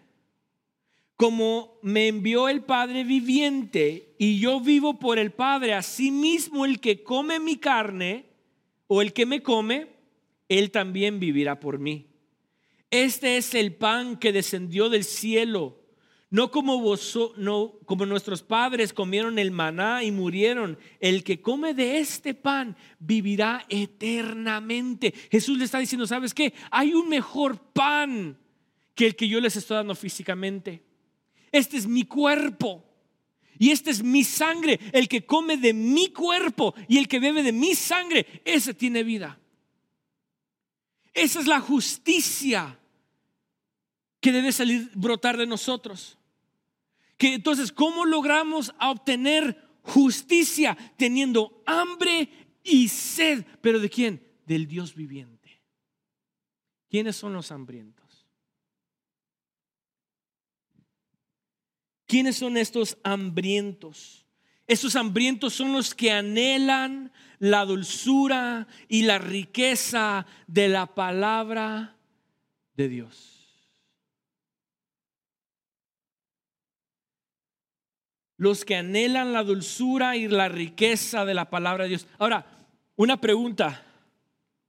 Como 1.16 1.78
me 1.82 2.08
envió 2.08 2.48
el 2.48 2.62
Padre 2.62 3.04
viviente 3.04 4.14
y 4.18 4.38
yo 4.38 4.58
vivo 4.60 4.98
por 4.98 5.18
el 5.18 5.32
Padre, 5.32 5.74
asimismo 5.74 6.64
el 6.64 6.80
que 6.80 7.02
come 7.02 7.40
mi 7.40 7.58
carne 7.58 8.31
o 8.94 9.00
el 9.00 9.14
que 9.14 9.24
me 9.24 9.42
come, 9.42 9.86
él 10.50 10.70
también 10.70 11.18
vivirá 11.18 11.58
por 11.58 11.78
mí. 11.78 12.08
Este 12.90 13.38
es 13.38 13.54
el 13.54 13.74
pan 13.74 14.18
que 14.18 14.34
descendió 14.34 14.90
del 14.90 15.04
cielo, 15.04 15.80
no 16.28 16.50
como, 16.50 16.78
vos, 16.78 17.18
no 17.38 17.78
como 17.86 18.04
nuestros 18.04 18.42
padres 18.42 18.92
comieron 18.92 19.38
el 19.38 19.50
maná 19.50 20.04
y 20.04 20.10
murieron. 20.10 20.78
El 21.00 21.24
que 21.24 21.40
come 21.40 21.72
de 21.72 22.00
este 22.00 22.34
pan 22.34 22.76
vivirá 22.98 23.64
eternamente. 23.70 25.14
Jesús 25.30 25.56
le 25.56 25.64
está 25.64 25.78
diciendo, 25.78 26.06
¿sabes 26.06 26.34
qué? 26.34 26.52
Hay 26.70 26.92
un 26.92 27.08
mejor 27.08 27.72
pan 27.72 28.38
que 28.94 29.06
el 29.06 29.16
que 29.16 29.26
yo 29.26 29.40
les 29.40 29.56
estoy 29.56 29.78
dando 29.78 29.94
físicamente. 29.94 30.82
Este 31.50 31.78
es 31.78 31.86
mi 31.86 32.04
cuerpo. 32.04 32.91
Y 33.58 33.70
esta 33.70 33.90
es 33.90 34.02
mi 34.02 34.24
sangre. 34.24 34.80
El 34.92 35.08
que 35.08 35.24
come 35.24 35.56
de 35.56 35.72
mi 35.72 36.12
cuerpo 36.12 36.74
y 36.88 36.98
el 36.98 37.08
que 37.08 37.20
bebe 37.20 37.42
de 37.42 37.52
mi 37.52 37.74
sangre, 37.74 38.42
ese 38.44 38.74
tiene 38.74 39.02
vida. 39.02 39.38
Esa 41.14 41.40
es 41.40 41.46
la 41.46 41.60
justicia 41.60 42.78
que 44.20 44.32
debe 44.32 44.52
salir, 44.52 44.90
brotar 44.94 45.36
de 45.36 45.46
nosotros. 45.46 46.18
Que 47.18 47.34
entonces, 47.34 47.72
¿cómo 47.72 48.04
logramos 48.04 48.72
obtener 48.80 49.68
justicia 49.82 50.76
teniendo 50.96 51.62
hambre 51.66 52.30
y 52.64 52.88
sed? 52.88 53.44
¿Pero 53.60 53.80
de 53.80 53.90
quién? 53.90 54.26
Del 54.46 54.66
Dios 54.66 54.94
viviente. 54.94 55.60
¿Quiénes 56.88 57.16
son 57.16 57.32
los 57.32 57.50
hambrientos? 57.52 58.01
¿Quiénes 62.12 62.36
son 62.36 62.58
estos 62.58 62.98
hambrientos? 63.04 64.26
Estos 64.66 64.96
hambrientos 64.96 65.54
son 65.54 65.72
los 65.72 65.94
que 65.94 66.10
anhelan 66.10 67.10
la 67.38 67.64
dulzura 67.64 68.66
y 68.86 69.04
la 69.04 69.16
riqueza 69.16 70.26
de 70.46 70.68
la 70.68 70.94
palabra 70.94 71.96
de 72.74 72.90
Dios. 72.90 73.72
Los 78.36 78.66
que 78.66 78.76
anhelan 78.76 79.32
la 79.32 79.42
dulzura 79.42 80.14
y 80.14 80.28
la 80.28 80.50
riqueza 80.50 81.24
de 81.24 81.32
la 81.32 81.48
palabra 81.48 81.84
de 81.84 81.88
Dios. 81.88 82.06
Ahora, 82.18 82.44
una 82.96 83.18
pregunta. 83.22 83.86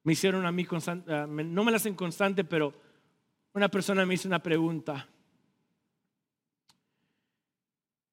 Me 0.06 0.13
hicieron 0.13 0.45
a 0.45 0.51
mí 0.53 0.65
ah, 1.10 1.27
no 1.27 1.63
me 1.65 1.71
la 1.71 1.75
hacen 1.75 1.95
constante, 1.95 2.45
pero 2.45 2.73
una 3.51 3.67
persona 3.67 4.06
me 4.06 4.13
hizo 4.13 4.29
una 4.29 4.41
pregunta. 4.41 5.10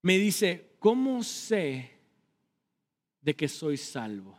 Me 0.03 0.17
dice, 0.19 0.77
¿cómo 0.79 1.23
sé 1.23 1.91
de 3.21 3.37
que 3.37 3.49
soy 3.49 3.77
salvo? 3.77 4.39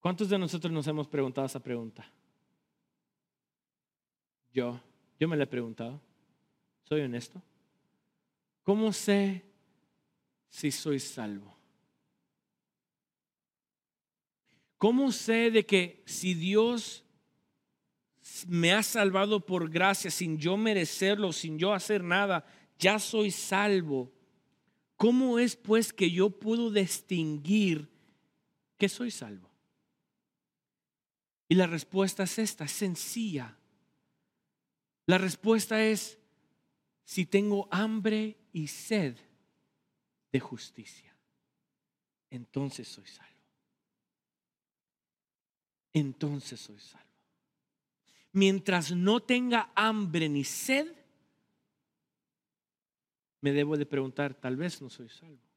¿Cuántos 0.00 0.28
de 0.28 0.38
nosotros 0.38 0.72
nos 0.72 0.86
hemos 0.86 1.08
preguntado 1.08 1.46
esa 1.46 1.60
pregunta? 1.60 2.10
Yo, 4.52 4.80
yo 5.18 5.28
me 5.28 5.36
la 5.36 5.44
he 5.44 5.46
preguntado. 5.46 6.00
¿Soy 6.84 7.02
honesto? 7.02 7.40
¿Cómo 8.62 8.92
sé 8.92 9.44
si 10.48 10.70
soy 10.70 10.98
salvo? 10.98 11.56
¿Cómo 14.76 15.12
sé 15.12 15.50
de 15.50 15.66
que 15.66 16.02
si 16.06 16.34
Dios 16.34 17.04
me 18.48 18.72
ha 18.72 18.82
salvado 18.82 19.44
por 19.44 19.68
gracia 19.68 20.10
sin 20.10 20.38
yo 20.38 20.56
merecerlo, 20.56 21.32
sin 21.32 21.58
yo 21.58 21.74
hacer 21.74 22.02
nada, 22.02 22.46
ya 22.80 22.98
soy 22.98 23.30
salvo? 23.30 24.10
¿Cómo 24.96 25.38
es 25.38 25.54
pues 25.54 25.92
que 25.92 26.10
yo 26.10 26.30
puedo 26.30 26.70
distinguir 26.70 27.88
que 28.76 28.88
soy 28.88 29.10
salvo? 29.10 29.48
Y 31.48 31.54
la 31.54 31.66
respuesta 31.66 32.24
es 32.24 32.38
esta, 32.38 32.66
sencilla. 32.66 33.56
La 35.06 35.18
respuesta 35.18 35.82
es, 35.84 36.18
si 37.04 37.26
tengo 37.26 37.68
hambre 37.70 38.36
y 38.52 38.66
sed 38.66 39.16
de 40.32 40.40
justicia, 40.40 41.14
entonces 42.30 42.88
soy 42.88 43.06
salvo. 43.06 43.30
Entonces 45.92 46.60
soy 46.60 46.78
salvo. 46.78 47.06
Mientras 48.32 48.92
no 48.92 49.20
tenga 49.20 49.72
hambre 49.74 50.28
ni 50.28 50.44
sed, 50.44 50.99
me 53.40 53.52
debo 53.52 53.76
de 53.76 53.86
preguntar, 53.86 54.34
tal 54.34 54.56
vez 54.56 54.80
no 54.82 54.90
soy 54.90 55.08
salvo. 55.08 55.50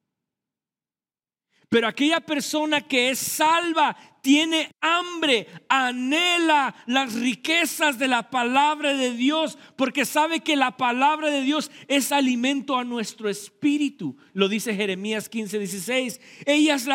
Pero 1.70 1.88
aquella 1.88 2.20
persona 2.20 2.82
que 2.82 3.10
es 3.10 3.20
salva 3.20 3.98
tiene 4.24 4.74
hambre, 4.80 5.48
anhela 5.68 6.74
las 6.86 7.14
riquezas 7.14 8.00
de 8.00 8.08
la 8.08 8.30
palabra 8.30 8.94
de 8.94 9.12
Dios, 9.12 9.58
porque 9.76 10.06
sabe 10.06 10.40
que 10.40 10.56
la 10.56 10.78
palabra 10.78 11.30
de 11.30 11.42
Dios 11.42 11.70
es 11.90 12.14
alimento 12.14 12.78
a 12.78 12.86
nuestro 12.86 13.28
espíritu. 13.28 14.16
Lo 14.34 14.48
dice 14.48 14.76
Jeremías 14.76 15.28
15, 15.28 15.60
16. 15.60 16.22
Ella 16.46 16.76
es 16.76 16.88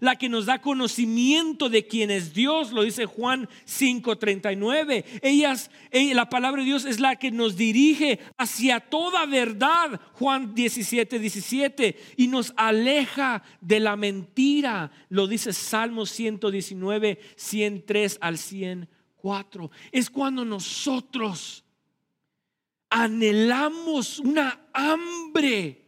la, 0.00 0.16
que 0.16 0.28
nos 0.30 0.46
da 0.46 0.62
conocimiento 0.62 1.68
de 1.68 1.86
quién 1.86 2.10
es 2.10 2.32
Dios, 2.32 2.72
lo 2.72 2.82
dice 2.82 3.04
Juan 3.04 3.46
5, 3.66 4.16
39. 4.16 5.04
Ella, 5.20 5.54
la 5.92 6.30
palabra 6.30 6.62
de 6.62 6.66
Dios 6.66 6.86
es 6.86 6.98
la 6.98 7.16
que 7.16 7.30
nos 7.30 7.58
dirige 7.58 8.20
hacia 8.38 8.80
toda 8.80 9.26
verdad, 9.26 10.00
Juan 10.14 10.54
17, 10.54 11.18
17, 11.18 11.96
y 12.16 12.28
nos 12.28 12.54
aleja 12.56 13.42
de 13.60 13.80
la 13.80 13.96
mentira, 13.96 14.90
lo 15.10 15.26
dice 15.26 15.52
Salmo 15.52 16.06
119, 16.70 17.18
103 17.36 18.18
al 18.20 18.38
104. 18.38 19.70
Es 19.92 20.10
cuando 20.10 20.44
nosotros 20.44 21.64
anhelamos 22.88 24.18
una 24.18 24.68
hambre 24.72 25.79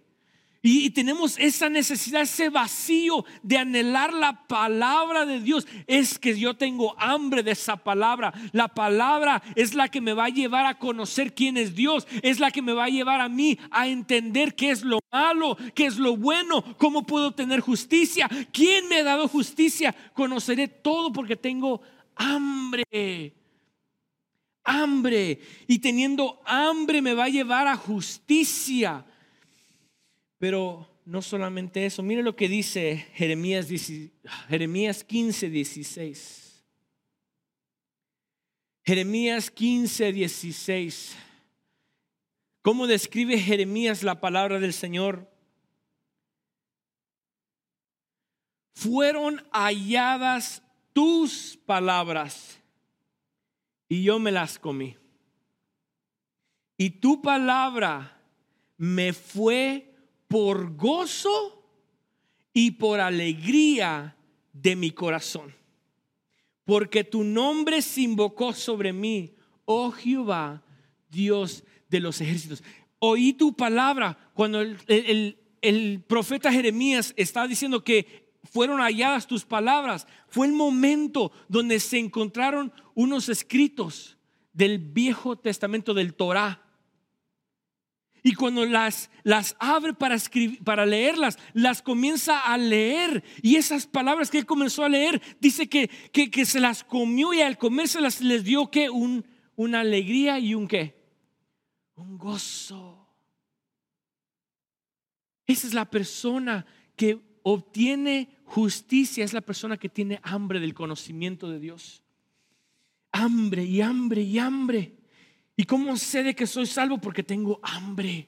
y, 0.64 0.90
tenemos 0.90 1.36
esa 1.40 1.68
necesidad, 1.68 2.22
ese 2.22 2.48
vacío 2.48 3.24
de 3.42 3.58
anhelar 3.58 4.12
la 4.12 4.46
palabra 4.46 5.26
de 5.26 5.40
Dios. 5.40 5.66
Es 5.88 6.20
que 6.20 6.38
yo 6.38 6.54
tengo 6.54 6.94
hambre 7.00 7.42
de 7.42 7.50
esa 7.50 7.76
palabra. 7.76 8.32
La 8.52 8.68
palabra 8.68 9.42
es 9.56 9.74
la 9.74 9.88
que 9.88 10.00
me 10.00 10.12
va 10.12 10.26
a 10.26 10.28
llevar 10.28 10.66
a 10.66 10.78
conocer 10.78 11.34
quién 11.34 11.56
es 11.56 11.74
Dios. 11.74 12.06
Es 12.22 12.38
la 12.38 12.52
que 12.52 12.62
me 12.62 12.74
va 12.74 12.84
a 12.84 12.90
llevar 12.90 13.20
a 13.20 13.28
mí 13.28 13.58
a 13.72 13.88
entender 13.88 14.54
qué 14.54 14.70
es 14.70 14.84
lo 14.84 15.00
malo, 15.10 15.56
qué 15.74 15.86
es 15.86 15.96
lo 15.96 16.16
bueno, 16.16 16.62
cómo 16.78 17.04
puedo 17.04 17.32
tener 17.32 17.58
justicia. 17.58 18.30
¿Quién 18.52 18.88
me 18.88 18.98
ha 18.98 19.04
dado 19.04 19.26
justicia? 19.26 19.92
Conoceré 20.14 20.68
todo 20.68 21.12
porque 21.12 21.34
tengo 21.34 21.80
hambre 22.14 23.34
hambre 24.64 25.40
y 25.66 25.80
teniendo 25.80 26.40
hambre 26.44 27.02
me 27.02 27.14
va 27.14 27.24
a 27.24 27.28
llevar 27.28 27.66
a 27.66 27.76
justicia. 27.76 29.04
Pero 30.42 30.88
no 31.04 31.22
solamente 31.22 31.86
eso, 31.86 32.02
mire 32.02 32.20
lo 32.20 32.34
que 32.34 32.48
dice 32.48 33.06
Jeremías, 33.14 33.68
Jeremías 34.48 35.04
15, 35.04 35.48
16. 35.48 36.64
Jeremías 38.84 39.52
15, 39.52 40.12
16. 40.12 41.16
¿Cómo 42.60 42.88
describe 42.88 43.38
Jeremías 43.38 44.02
la 44.02 44.20
palabra 44.20 44.58
del 44.58 44.72
Señor? 44.72 45.30
Fueron 48.74 49.46
halladas 49.52 50.60
tus 50.92 51.56
palabras 51.64 52.58
y 53.88 54.02
yo 54.02 54.18
me 54.18 54.32
las 54.32 54.58
comí. 54.58 54.96
Y 56.76 56.90
tu 56.90 57.22
palabra 57.22 58.20
me 58.76 59.12
fue 59.12 59.91
por 60.32 60.74
gozo 60.76 61.62
y 62.54 62.70
por 62.70 63.00
alegría 63.00 64.16
de 64.54 64.74
mi 64.76 64.90
corazón. 64.90 65.54
Porque 66.64 67.04
tu 67.04 67.22
nombre 67.22 67.82
se 67.82 68.00
invocó 68.00 68.54
sobre 68.54 68.94
mí, 68.94 69.34
oh 69.66 69.90
Jehová, 69.90 70.62
Dios 71.10 71.64
de 71.90 72.00
los 72.00 72.18
ejércitos. 72.22 72.62
Oí 72.98 73.34
tu 73.34 73.54
palabra 73.54 74.16
cuando 74.32 74.62
el, 74.62 76.04
profeta 76.06 76.50
Jeremías 76.50 77.12
está 77.18 77.46
diciendo 77.46 77.84
que 77.84 78.32
fueron 78.42 78.80
halladas 78.80 79.26
tus 79.26 79.44
palabras. 79.44 80.06
Fue 80.28 80.46
el 80.46 80.54
momento 80.54 81.30
donde 81.46 81.78
se 81.78 81.98
encontraron 81.98 82.72
unos 82.94 83.28
escritos 83.28 84.16
del 84.54 84.78
Viejo 84.78 85.36
Testamento 85.36 85.92
del 85.92 86.14
Torah 86.14 86.71
y 88.22 88.34
cuando 88.34 88.64
las, 88.64 89.10
las 89.24 89.56
abre 89.58 89.94
para, 89.94 90.14
escribir, 90.14 90.62
para 90.62 90.86
leerlas, 90.86 91.38
las 91.54 91.82
comienza 91.82 92.38
a 92.38 92.56
leer. 92.56 93.24
Y 93.42 93.56
esas 93.56 93.86
palabras 93.86 94.30
que 94.30 94.38
él 94.38 94.46
comenzó 94.46 94.84
a 94.84 94.88
leer, 94.88 95.20
dice 95.40 95.68
que, 95.68 95.88
que, 95.88 96.44
se 96.44 96.60
las 96.60 96.84
comió 96.84 97.34
y 97.34 97.40
al 97.40 97.58
comérselas 97.58 98.20
les 98.20 98.44
dio 98.44 98.70
que 98.70 98.90
un, 98.90 99.26
una 99.56 99.80
alegría 99.80 100.38
y 100.38 100.54
un 100.54 100.68
qué. 100.68 101.02
Un 101.96 102.16
gozo. 102.16 103.08
Esa 105.46 105.66
es 105.66 105.74
la 105.74 105.90
persona 105.90 106.64
que 106.94 107.18
obtiene 107.42 108.28
justicia, 108.44 109.24
es 109.24 109.32
la 109.32 109.40
persona 109.40 109.76
que 109.76 109.88
tiene 109.88 110.20
hambre 110.22 110.60
del 110.60 110.74
conocimiento 110.74 111.50
de 111.50 111.58
Dios. 111.58 112.04
Hambre 113.10 113.64
y 113.64 113.80
hambre 113.80 114.22
y 114.22 114.38
hambre. 114.38 115.01
¿Y 115.62 115.64
cómo 115.64 115.96
sé 115.96 116.24
de 116.24 116.34
que 116.34 116.44
soy 116.44 116.66
salvo? 116.66 116.98
Porque 116.98 117.22
tengo 117.22 117.60
hambre. 117.62 118.26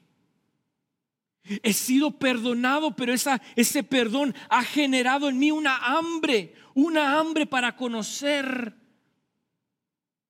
He 1.43 1.73
sido 1.73 2.17
perdonado, 2.17 2.95
pero 2.95 3.13
esa, 3.13 3.43
ese 3.57 3.83
perdón 3.83 4.33
ha 4.49 4.63
generado 4.63 5.29
en 5.29 5.41
mí 5.41 5.51
una 5.51 5.77
hambre, 5.79 6.55
una 6.75 7.19
hambre 7.19 7.45
para 7.45 7.75
conocer 7.75 8.77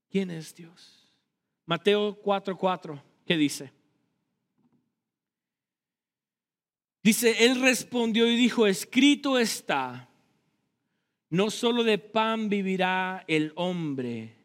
quién 0.08 0.30
es 0.30 0.54
Dios. 0.54 1.14
Mateo 1.66 2.22
4:4, 2.22 3.02
¿qué 3.26 3.36
dice? 3.36 3.70
Dice, 7.02 7.44
él 7.44 7.60
respondió 7.60 8.26
y 8.30 8.36
dijo, 8.36 8.66
escrito 8.66 9.38
está, 9.38 10.08
no 11.28 11.50
solo 11.50 11.84
de 11.84 11.98
pan 11.98 12.48
vivirá 12.48 13.26
el 13.28 13.52
hombre, 13.56 14.43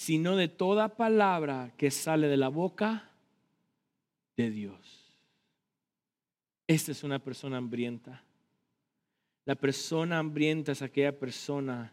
sino 0.00 0.34
de 0.34 0.48
toda 0.48 0.96
palabra 0.96 1.74
que 1.76 1.90
sale 1.90 2.26
de 2.28 2.38
la 2.38 2.48
boca 2.48 3.10
de 4.34 4.50
Dios. 4.50 5.14
Esta 6.66 6.92
es 6.92 7.04
una 7.04 7.18
persona 7.18 7.58
hambrienta. 7.58 8.24
La 9.44 9.56
persona 9.56 10.18
hambrienta 10.18 10.72
es 10.72 10.80
aquella 10.80 11.18
persona 11.18 11.92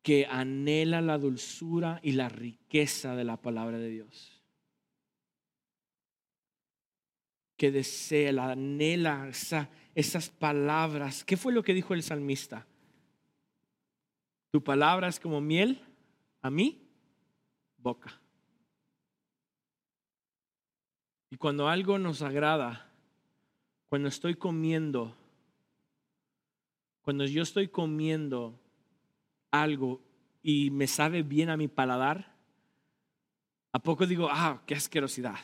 que 0.00 0.26
anhela 0.30 1.00
la 1.00 1.18
dulzura 1.18 1.98
y 2.04 2.12
la 2.12 2.28
riqueza 2.28 3.16
de 3.16 3.24
la 3.24 3.36
palabra 3.36 3.78
de 3.78 3.88
Dios. 3.88 4.40
Que 7.56 7.72
desea, 7.72 8.30
la 8.30 8.52
anhela 8.52 9.28
esas 9.96 10.30
palabras. 10.30 11.24
¿Qué 11.24 11.36
fue 11.36 11.52
lo 11.52 11.64
que 11.64 11.74
dijo 11.74 11.94
el 11.94 12.04
salmista? 12.04 12.68
Tu 14.52 14.62
palabra 14.62 15.08
es 15.08 15.18
como 15.18 15.40
miel 15.40 15.82
a 16.42 16.48
mí 16.48 16.84
boca. 17.78 18.20
Y 21.30 21.36
cuando 21.36 21.68
algo 21.68 21.98
nos 21.98 22.22
agrada, 22.22 22.90
cuando 23.88 24.08
estoy 24.08 24.34
comiendo, 24.34 25.14
cuando 27.02 27.24
yo 27.24 27.42
estoy 27.42 27.68
comiendo 27.68 28.58
algo 29.50 30.00
y 30.42 30.70
me 30.70 30.86
sabe 30.86 31.22
bien 31.22 31.50
a 31.50 31.56
mi 31.56 31.68
paladar, 31.68 32.34
¿a 33.72 33.78
poco 33.78 34.06
digo, 34.06 34.28
ah, 34.30 34.62
qué 34.66 34.74
asquerosidad? 34.74 35.38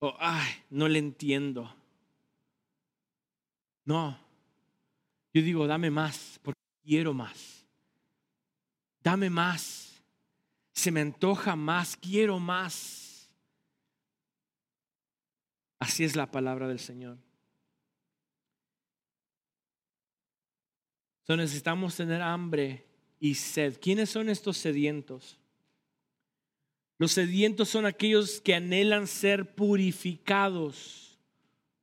O, 0.00 0.14
ay, 0.18 0.50
no 0.70 0.88
le 0.88 0.98
entiendo. 0.98 1.74
No, 3.84 4.16
yo 5.34 5.42
digo, 5.42 5.66
dame 5.66 5.90
más, 5.90 6.38
porque 6.42 6.60
quiero 6.84 7.12
más. 7.12 7.66
Dame 9.02 9.30
más 9.30 9.89
se 10.72 10.90
me 10.90 11.00
antoja 11.00 11.56
más, 11.56 11.96
quiero 11.96 12.38
más. 12.38 13.30
Así 15.78 16.04
es 16.04 16.14
la 16.14 16.30
palabra 16.30 16.68
del 16.68 16.78
Señor. 16.78 17.18
Entonces 21.22 21.44
necesitamos 21.44 21.96
tener 21.96 22.22
hambre 22.22 22.84
y 23.18 23.34
sed. 23.34 23.78
¿Quiénes 23.80 24.10
son 24.10 24.28
estos 24.28 24.56
sedientos? 24.56 25.38
Los 26.98 27.12
sedientos 27.12 27.68
son 27.68 27.86
aquellos 27.86 28.40
que 28.40 28.54
anhelan 28.54 29.06
ser 29.06 29.54
purificados 29.54 31.18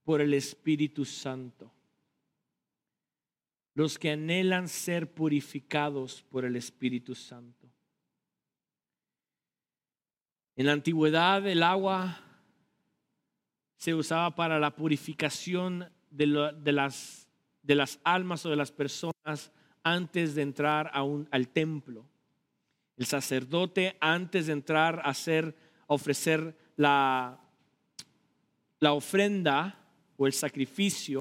por 0.04 0.22
el 0.22 0.34
Espíritu 0.34 1.06
Santo. 1.06 1.72
Los 3.74 3.98
que 3.98 4.12
anhelan 4.12 4.68
ser 4.68 5.12
purificados 5.12 6.24
por 6.30 6.46
el 6.46 6.56
Espíritu 6.56 7.16
Santo. 7.16 7.68
En 10.58 10.66
la 10.66 10.72
antigüedad 10.72 11.46
el 11.46 11.62
agua 11.62 12.20
se 13.76 13.94
usaba 13.94 14.34
para 14.34 14.60
la 14.60 14.76
purificación 14.76 15.88
de, 16.10 16.26
las, 16.26 17.28
almas 18.04 18.44
o 18.44 18.50
de 18.50 18.56
las 18.56 18.72
personas 18.72 19.52
antes 19.84 20.34
de 20.34 20.42
entrar 20.42 20.90
a 20.94 21.04
un, 21.04 21.28
al 21.30 21.50
templo. 21.50 22.08
El 22.98 23.06
sacerdote 23.06 23.98
antes 24.02 24.48
de 24.48 24.54
entrar 24.54 25.00
a, 25.02 25.10
hacer, 25.10 25.56
ofrecer 25.86 26.58
la, 26.76 27.40
la 28.80 28.94
ofrenda 28.94 29.80
o 30.18 30.26
el 30.26 30.34
sacrificio, 30.34 31.20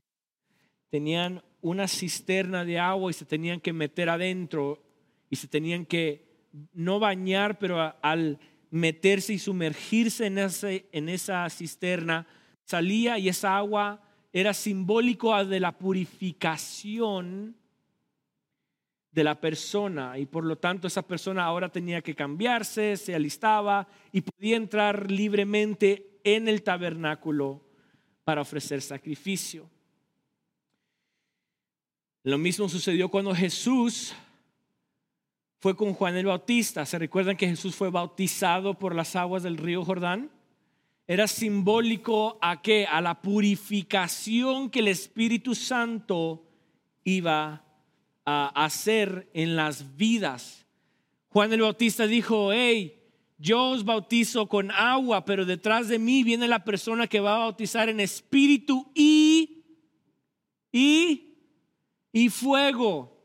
tenían 0.88 1.42
una 1.61 1.88
cisterna 1.88 2.64
de 2.64 2.79
agua 2.79 3.11
y 3.11 3.14
se 3.14 3.27
tenían 3.27 3.61
que 3.61 3.75
meter 3.75 4.09
adentro 4.09 4.83
y 5.29 5.37
se 5.37 5.46
tenían 5.46 5.85
que 5.85 6.25
no 6.72 6.99
bañar, 6.99 7.59
pero 7.59 7.94
al 8.01 8.40
meterse 8.70 9.33
y 9.33 9.38
sumergirse 9.38 10.26
en, 10.26 10.38
en 10.38 11.09
esa 11.09 11.48
cisterna, 11.50 12.26
salía 12.64 13.18
y 13.18 13.29
esa 13.29 13.57
agua 13.57 14.02
era 14.33 14.52
simbólico 14.52 15.44
de 15.44 15.61
la 15.61 15.79
purificación 15.79 17.57
de 19.11 19.24
la 19.24 19.40
persona 19.40 20.18
y 20.18 20.26
por 20.26 20.44
lo 20.44 20.59
tanto 20.59 20.87
esa 20.87 21.00
persona 21.00 21.44
ahora 21.44 21.70
tenía 21.70 22.02
que 22.02 22.14
cambiarse, 22.14 22.98
se 22.98 23.14
alistaba 23.14 23.88
y 24.12 24.20
podía 24.20 24.57
entrar 24.57 25.11
libremente 25.11 26.20
en 26.22 26.48
el 26.48 26.62
tabernáculo 26.62 27.64
para 28.24 28.42
ofrecer 28.42 28.83
sacrificio. 28.83 29.70
Lo 32.24 32.37
mismo 32.37 32.68
sucedió 32.68 33.09
cuando 33.09 33.35
Jesús 33.35 34.12
fue 35.59 35.77
con 35.77 35.95
Juan 35.95 36.16
el 36.16 36.27
Bautista. 36.27 36.87
¿Se 36.87 36.99
recuerdan 36.99 37.37
que 37.37 37.49
Jesús 37.49 37.75
fue 37.75 37.90
bautizado 37.90 38.75
por 38.75 38.95
las 38.95 39.16
aguas 39.16 39.42
del 39.42 39.57
río 39.57 39.85
Jordán? 39.85 40.31
Era 41.07 41.29
simbólico 41.29 42.38
a 42.42 42.62
qué? 42.62 42.87
A 42.87 43.01
la 43.01 43.21
purificación 43.21 44.71
que 44.71 44.81
el 44.81 44.88
Espíritu 44.88 45.55
Santo 45.55 46.45
iba 47.05 47.64
a 48.25 48.64
hacer 48.64 49.31
en 49.33 49.55
las 49.55 49.97
vidas. 49.97 50.66
Juan 51.29 51.53
el 51.53 51.62
Bautista 51.62 52.07
dijo, 52.07 52.53
hey, 52.53 52.97
yo 53.38 53.71
os 53.71 53.85
bautizo 53.85 54.49
con 54.49 54.71
agua, 54.71 55.25
pero 55.25 55.45
detrás 55.45 55.88
de 55.88 55.99
mí 55.99 56.25
viene 56.25 56.49
la 56.49 56.64
persona 56.64 57.07
que 57.07 57.21
va 57.21 57.37
a 57.37 57.38
bautizar 57.40 57.88
en 57.88 58.01
espíritu 58.01 58.90
y, 58.95 59.64
y, 60.73 61.35
y 62.12 62.29
fuego. 62.31 63.15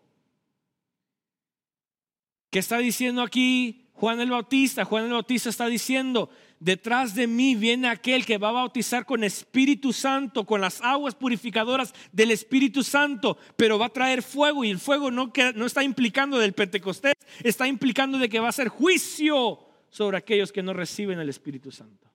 ¿Qué 2.52 2.60
está 2.60 2.78
diciendo 2.78 3.22
aquí 3.22 3.88
Juan 3.94 4.20
el 4.20 4.30
Bautista? 4.30 4.86
Juan 4.86 5.06
el 5.06 5.12
Bautista 5.12 5.50
está 5.50 5.68
diciendo, 5.68 6.30
detrás 6.60 7.16
de 7.16 7.26
mí 7.26 7.56
viene 7.56 7.88
aquel 7.88 8.26
que 8.26 8.38
va 8.38 8.50
a 8.50 8.52
bautizar 8.52 9.06
con 9.06 9.24
Espíritu 9.24 9.94
Santo, 9.94 10.46
con 10.46 10.60
las 10.60 10.82
aguas 10.82 11.16
purificadoras 11.16 11.94
del 12.12 12.30
Espíritu 12.30 12.84
Santo, 12.84 13.38
pero 13.56 13.80
va 13.80 13.88
a 13.88 13.94
traer 13.94 14.22
fuego 14.22 14.66
y 14.66 14.70
el 14.70 14.80
fuego 14.80 15.10
no, 15.10 15.32
está 15.66 15.82
implicando 15.82 16.38
del 16.38 16.54
Pentecostés, 16.54 17.14
está 17.42 17.68
implicando 17.68 18.20
de 18.20 18.28
que 18.28 18.42
va 18.42 18.50
a 18.50 18.54
ser 18.54 18.68
juicio 18.68 19.60
sobre 19.90 20.18
aquellos 20.18 20.52
que 20.52 20.62
no 20.62 20.74
reciben 20.74 21.20
el 21.20 21.30
Espíritu 21.30 21.72
Santo. 21.72 22.12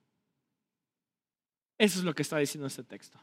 Eso 1.78 1.98
es 1.98 2.04
lo 2.04 2.14
que 2.14 2.22
está 2.22 2.36
diciendo 2.38 2.66
este 2.66 2.84
texto. 2.84 3.18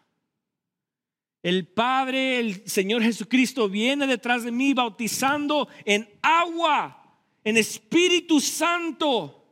El 1.44 1.68
Padre, 1.68 2.40
el 2.40 2.68
Señor 2.68 3.04
Jesucristo 3.04 3.70
viene 3.70 4.08
detrás 4.08 4.44
de 4.44 4.52
mí 4.52 4.74
bautizando 4.74 5.68
en 5.84 6.10
agua, 6.22 7.03
en 7.44 7.58
Espíritu 7.58 8.40
Santo 8.40 9.44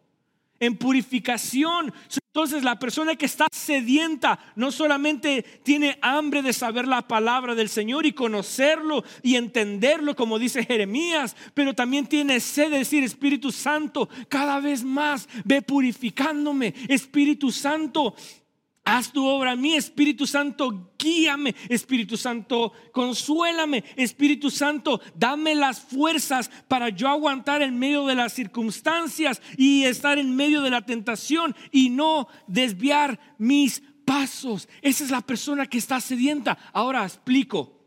en 0.62 0.78
purificación. 0.78 1.92
Entonces 2.28 2.64
la 2.64 2.80
persona 2.80 3.16
que 3.16 3.26
está 3.26 3.48
sedienta 3.52 4.40
no 4.56 4.72
solamente 4.72 5.44
tiene 5.64 5.98
hambre 6.02 6.42
de 6.42 6.54
saber 6.54 6.88
la 6.88 7.06
palabra 7.08 7.56
del 7.56 7.68
Señor 7.68 8.06
y 8.06 8.14
conocerlo 8.14 9.04
y 9.22 9.36
entenderlo 9.36 10.16
como 10.16 10.40
dice 10.40 10.64
Jeremías, 10.64 11.36
pero 11.54 11.74
también 11.74 12.06
tiene 12.06 12.40
sed 12.40 12.70
de 12.72 12.78
decir 12.78 13.04
Espíritu 13.04 13.52
Santo, 13.52 14.08
cada 14.30 14.62
vez 14.62 14.84
más 14.84 15.28
ve 15.44 15.62
purificándome. 15.62 16.74
Espíritu 16.88 17.52
Santo, 17.52 18.16
Haz 18.84 19.12
tu 19.12 19.26
obra 19.28 19.52
a 19.52 19.56
mí, 19.56 19.76
Espíritu 19.76 20.26
Santo, 20.26 20.92
guíame, 20.98 21.56
Espíritu 21.70 22.18
Santo, 22.18 22.74
consuélame, 22.92 23.84
Espíritu 23.96 24.50
Santo, 24.50 25.00
dame 25.16 25.54
las 25.54 25.80
fuerzas 25.80 26.50
para 26.68 26.90
yo 26.90 27.08
aguantar 27.08 27.62
en 27.62 27.78
medio 27.78 28.08
de 28.08 28.16
las 28.16 28.34
circunstancias 28.34 29.40
y 29.56 29.84
estar 29.84 30.18
en 30.18 30.36
medio 30.36 30.62
de 30.62 30.72
la 30.72 30.84
tentación 30.84 31.56
y 31.72 31.92
no 31.92 32.28
desviar 32.48 33.20
mis 33.38 33.84
pasos. 34.04 34.68
Esa 34.82 35.04
es 35.04 35.12
la 35.12 35.22
persona 35.22 35.68
que 35.68 35.78
está 35.78 36.02
sedienta. 36.02 36.58
Ahora 36.74 37.04
explico. 37.04 37.78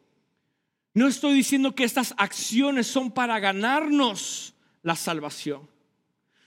No 0.95 1.09
estoy 1.09 1.35
diciendo 1.35 1.75
que 1.75 1.83
estas 1.83 2.15
acciones 2.17 2.87
son 2.87 3.11
para 3.11 3.41
ganarnos 3.41 4.55
la 4.83 4.95
salvación. 4.95 5.74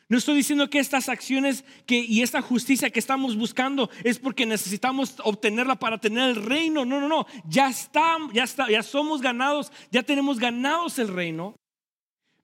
No 0.10 0.18
estoy 0.18 0.36
diciendo 0.36 0.70
que 0.70 0.80
estas 0.80 1.10
acciones 1.10 1.66
y 1.88 2.22
esta 2.22 2.42
justicia 2.42 2.90
que 2.90 3.00
estamos 3.00 3.36
buscando 3.36 3.90
es 4.06 4.20
porque 4.20 4.46
necesitamos 4.46 5.16
obtenerla 5.24 5.76
para 5.76 5.98
tener 5.98 6.30
el 6.30 6.36
reino. 6.38 6.86
No, 6.86 7.02
no, 7.02 7.10
no. 7.10 7.28
Ya 7.46 7.70
estamos, 7.70 8.32
ya 8.34 8.46
está, 8.46 8.70
ya 8.70 8.84
somos 8.84 9.22
ganados, 9.22 9.72
ya 9.92 10.04
tenemos 10.04 10.40
ganados 10.40 10.98
el 10.98 11.10
reino. 11.10 11.56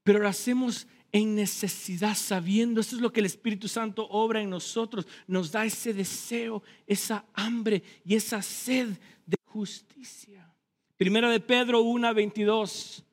Pero 0.03 0.19
lo 0.19 0.27
hacemos 0.27 0.87
en 1.13 1.35
necesidad, 1.35 2.15
sabiendo, 2.15 2.81
eso 2.81 2.95
es 2.95 3.01
lo 3.01 3.13
que 3.13 3.19
el 3.19 3.27
Espíritu 3.27 3.67
Santo 3.67 4.07
obra 4.09 4.41
en 4.41 4.49
nosotros, 4.49 5.07
nos 5.27 5.51
da 5.51 5.63
ese 5.63 5.93
deseo, 5.93 6.63
esa 6.87 7.23
hambre 7.35 7.83
y 8.03 8.15
esa 8.15 8.41
sed 8.41 8.89
de 9.25 9.37
justicia. 9.45 10.51
Primera 10.97 11.29
de 11.29 11.39
Pedro 11.39 11.81
1, 11.81 12.13
22. 12.13 13.05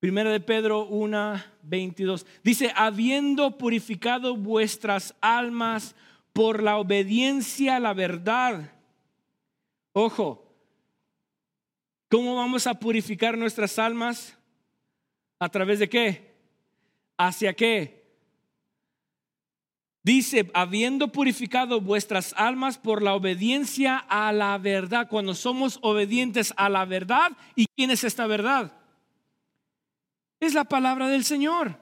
Primera 0.00 0.30
de 0.30 0.40
Pedro 0.40 0.86
1, 0.86 1.44
22. 1.62 2.24
Dice, 2.42 2.72
habiendo 2.74 3.58
purificado 3.58 4.34
vuestras 4.34 5.14
almas 5.20 5.94
por 6.32 6.62
la 6.62 6.78
obediencia 6.78 7.76
a 7.76 7.80
la 7.80 7.92
verdad. 7.92 8.72
Ojo, 9.92 10.56
¿cómo 12.08 12.34
vamos 12.34 12.66
a 12.66 12.80
purificar 12.80 13.36
nuestras 13.36 13.78
almas? 13.78 14.38
¿A 15.38 15.50
través 15.50 15.78
de 15.78 15.90
qué? 15.90 16.34
¿Hacia 17.18 17.52
qué? 17.52 18.00
Dice, 20.02 20.50
habiendo 20.54 21.08
purificado 21.08 21.78
vuestras 21.82 22.32
almas 22.38 22.78
por 22.78 23.02
la 23.02 23.12
obediencia 23.12 23.98
a 23.98 24.32
la 24.32 24.56
verdad. 24.56 25.08
Cuando 25.10 25.34
somos 25.34 25.78
obedientes 25.82 26.54
a 26.56 26.70
la 26.70 26.86
verdad, 26.86 27.32
¿y 27.54 27.66
quién 27.76 27.90
es 27.90 28.02
esta 28.02 28.26
verdad? 28.26 28.79
Es 30.40 30.54
la 30.54 30.64
palabra 30.64 31.08
del 31.08 31.24
Señor. 31.24 31.78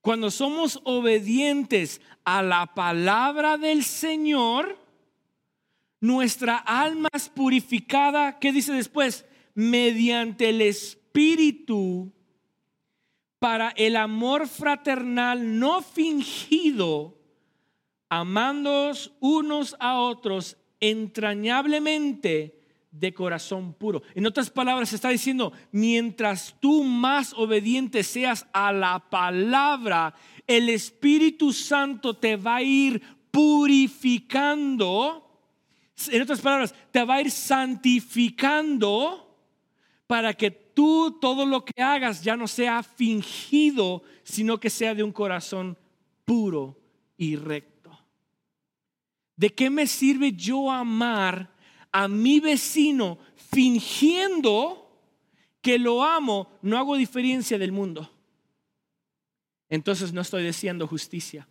Cuando 0.00 0.30
somos 0.30 0.80
obedientes 0.84 2.00
a 2.24 2.42
la 2.42 2.74
palabra 2.74 3.56
del 3.56 3.84
Señor, 3.84 4.76
nuestra 6.00 6.56
alma 6.56 7.08
es 7.12 7.28
purificada, 7.28 8.38
¿qué 8.38 8.52
dice 8.52 8.72
después? 8.72 9.24
Mediante 9.54 10.50
el 10.50 10.60
Espíritu 10.60 12.12
para 13.38 13.70
el 13.70 13.96
amor 13.96 14.48
fraternal 14.48 15.58
no 15.58 15.82
fingido, 15.82 17.16
amándoos 18.08 19.12
unos 19.20 19.76
a 19.78 20.00
otros 20.00 20.56
entrañablemente 20.80 22.57
de 22.90 23.12
corazón 23.12 23.74
puro. 23.74 24.02
En 24.14 24.26
otras 24.26 24.50
palabras, 24.50 24.92
está 24.92 25.10
diciendo, 25.10 25.52
mientras 25.72 26.56
tú 26.60 26.84
más 26.84 27.32
obediente 27.34 28.02
seas 28.02 28.46
a 28.52 28.72
la 28.72 28.98
palabra, 29.10 30.14
el 30.46 30.68
Espíritu 30.68 31.52
Santo 31.52 32.14
te 32.14 32.36
va 32.36 32.56
a 32.56 32.62
ir 32.62 33.02
purificando. 33.30 35.24
En 36.10 36.22
otras 36.22 36.40
palabras, 36.40 36.74
te 36.90 37.04
va 37.04 37.16
a 37.16 37.20
ir 37.20 37.30
santificando 37.30 39.24
para 40.06 40.32
que 40.32 40.50
tú 40.50 41.18
todo 41.20 41.44
lo 41.44 41.64
que 41.64 41.82
hagas 41.82 42.22
ya 42.22 42.36
no 42.36 42.48
sea 42.48 42.82
fingido, 42.82 44.02
sino 44.22 44.58
que 44.58 44.70
sea 44.70 44.94
de 44.94 45.02
un 45.02 45.12
corazón 45.12 45.76
puro 46.24 46.80
y 47.16 47.36
recto. 47.36 47.90
¿De 49.36 49.50
qué 49.50 49.70
me 49.70 49.86
sirve 49.86 50.32
yo 50.32 50.70
amar 50.70 51.57
a 51.92 52.08
mi 52.08 52.40
vecino 52.40 53.18
fingiendo 53.50 54.88
que 55.60 55.78
lo 55.78 56.02
amo, 56.02 56.48
no 56.62 56.78
hago 56.78 56.96
diferencia 56.96 57.58
del 57.58 57.72
mundo. 57.72 58.10
Entonces 59.68 60.12
no 60.12 60.20
estoy 60.20 60.44
diciendo 60.44 60.86
justicia. 60.86 61.46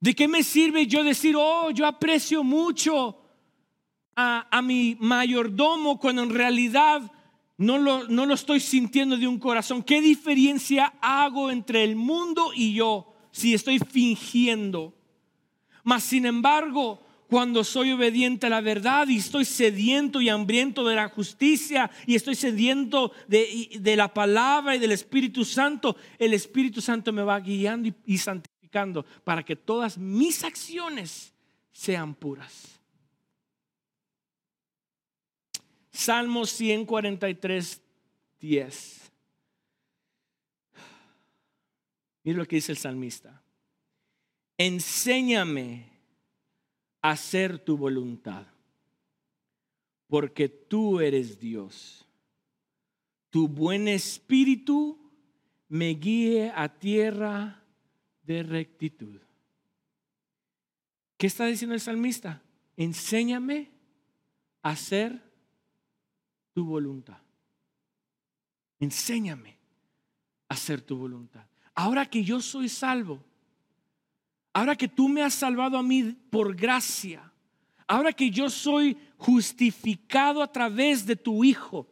¿De 0.00 0.14
qué 0.14 0.28
me 0.28 0.42
sirve 0.42 0.86
yo 0.86 1.02
decir, 1.02 1.34
oh, 1.38 1.70
yo 1.70 1.86
aprecio 1.86 2.44
mucho 2.44 3.22
a, 4.14 4.46
a 4.50 4.60
mi 4.60 4.96
mayordomo 5.00 5.98
cuando 5.98 6.22
en 6.22 6.30
realidad 6.30 7.10
no 7.56 7.78
lo, 7.78 8.06
no 8.08 8.26
lo 8.26 8.34
estoy 8.34 8.60
sintiendo 8.60 9.16
de 9.16 9.26
un 9.26 9.38
corazón? 9.38 9.82
¿Qué 9.82 10.02
diferencia 10.02 10.92
hago 11.00 11.50
entre 11.50 11.84
el 11.84 11.96
mundo 11.96 12.50
y 12.54 12.74
yo 12.74 13.14
si 13.30 13.54
estoy 13.54 13.78
fingiendo? 13.78 14.94
Mas 15.84 16.02
sin 16.04 16.26
embargo, 16.26 17.03
cuando 17.34 17.64
soy 17.64 17.90
obediente 17.90 18.46
a 18.46 18.48
la 18.48 18.60
verdad 18.60 19.08
y 19.08 19.16
estoy 19.16 19.44
sediento 19.44 20.20
y 20.20 20.28
hambriento 20.28 20.86
de 20.86 20.94
la 20.94 21.08
justicia 21.08 21.90
y 22.06 22.14
estoy 22.14 22.36
sediento 22.36 23.10
de, 23.26 23.96
la 23.96 24.14
palabra 24.14 24.76
y 24.76 24.78
del 24.78 24.92
Espíritu 24.92 25.44
Santo, 25.44 25.96
el 26.20 26.32
Espíritu 26.32 26.80
Santo 26.80 27.12
me 27.12 27.24
va 27.24 27.40
guiando 27.40 27.92
y, 28.06 28.18
santificando 28.18 29.04
para 29.24 29.42
que 29.42 29.56
todas 29.56 29.98
mis 29.98 30.44
acciones 30.44 31.34
sean 31.72 32.14
puras. 32.14 32.78
Salmo 35.90 36.46
143, 36.46 37.82
10. 38.38 39.12
Mira 42.22 42.38
lo 42.38 42.46
que 42.46 42.54
dice 42.54 42.70
el 42.70 42.78
salmista. 42.78 43.42
Enséñame 44.56 45.93
hacer 47.10 47.58
tu 47.58 47.76
voluntad, 47.76 48.46
porque 50.08 50.48
tú 50.48 51.00
eres 51.00 51.38
Dios. 51.38 52.08
Tu 53.28 53.46
buen 53.46 53.88
espíritu 53.88 54.98
me 55.68 55.90
guíe 55.90 56.50
a 56.56 56.66
tierra 56.66 57.62
de 58.22 58.42
rectitud. 58.42 59.20
¿Qué 61.18 61.26
está 61.26 61.44
diciendo 61.44 61.74
el 61.74 61.80
salmista? 61.82 62.42
Enséñame 62.74 63.70
a 64.62 64.70
hacer 64.70 65.20
tu 66.54 66.64
voluntad. 66.64 67.20
Enséñame 68.80 69.58
a 70.48 70.54
hacer 70.54 70.80
tu 70.80 70.96
voluntad. 70.96 71.44
Ahora 71.74 72.06
que 72.06 72.24
yo 72.24 72.40
soy 72.40 72.70
salvo, 72.70 73.22
ahora 74.54 74.76
que 74.76 74.88
tú 74.88 75.08
me 75.08 75.22
has 75.22 75.34
salvado 75.34 75.76
a 75.76 75.82
mí 75.82 76.16
por 76.30 76.56
gracia, 76.56 77.30
ahora 77.86 78.12
que 78.12 78.30
yo 78.30 78.48
soy 78.48 78.96
justificado 79.18 80.42
a 80.42 80.50
través 80.50 81.04
de 81.04 81.16
tu 81.16 81.44
Hijo, 81.44 81.86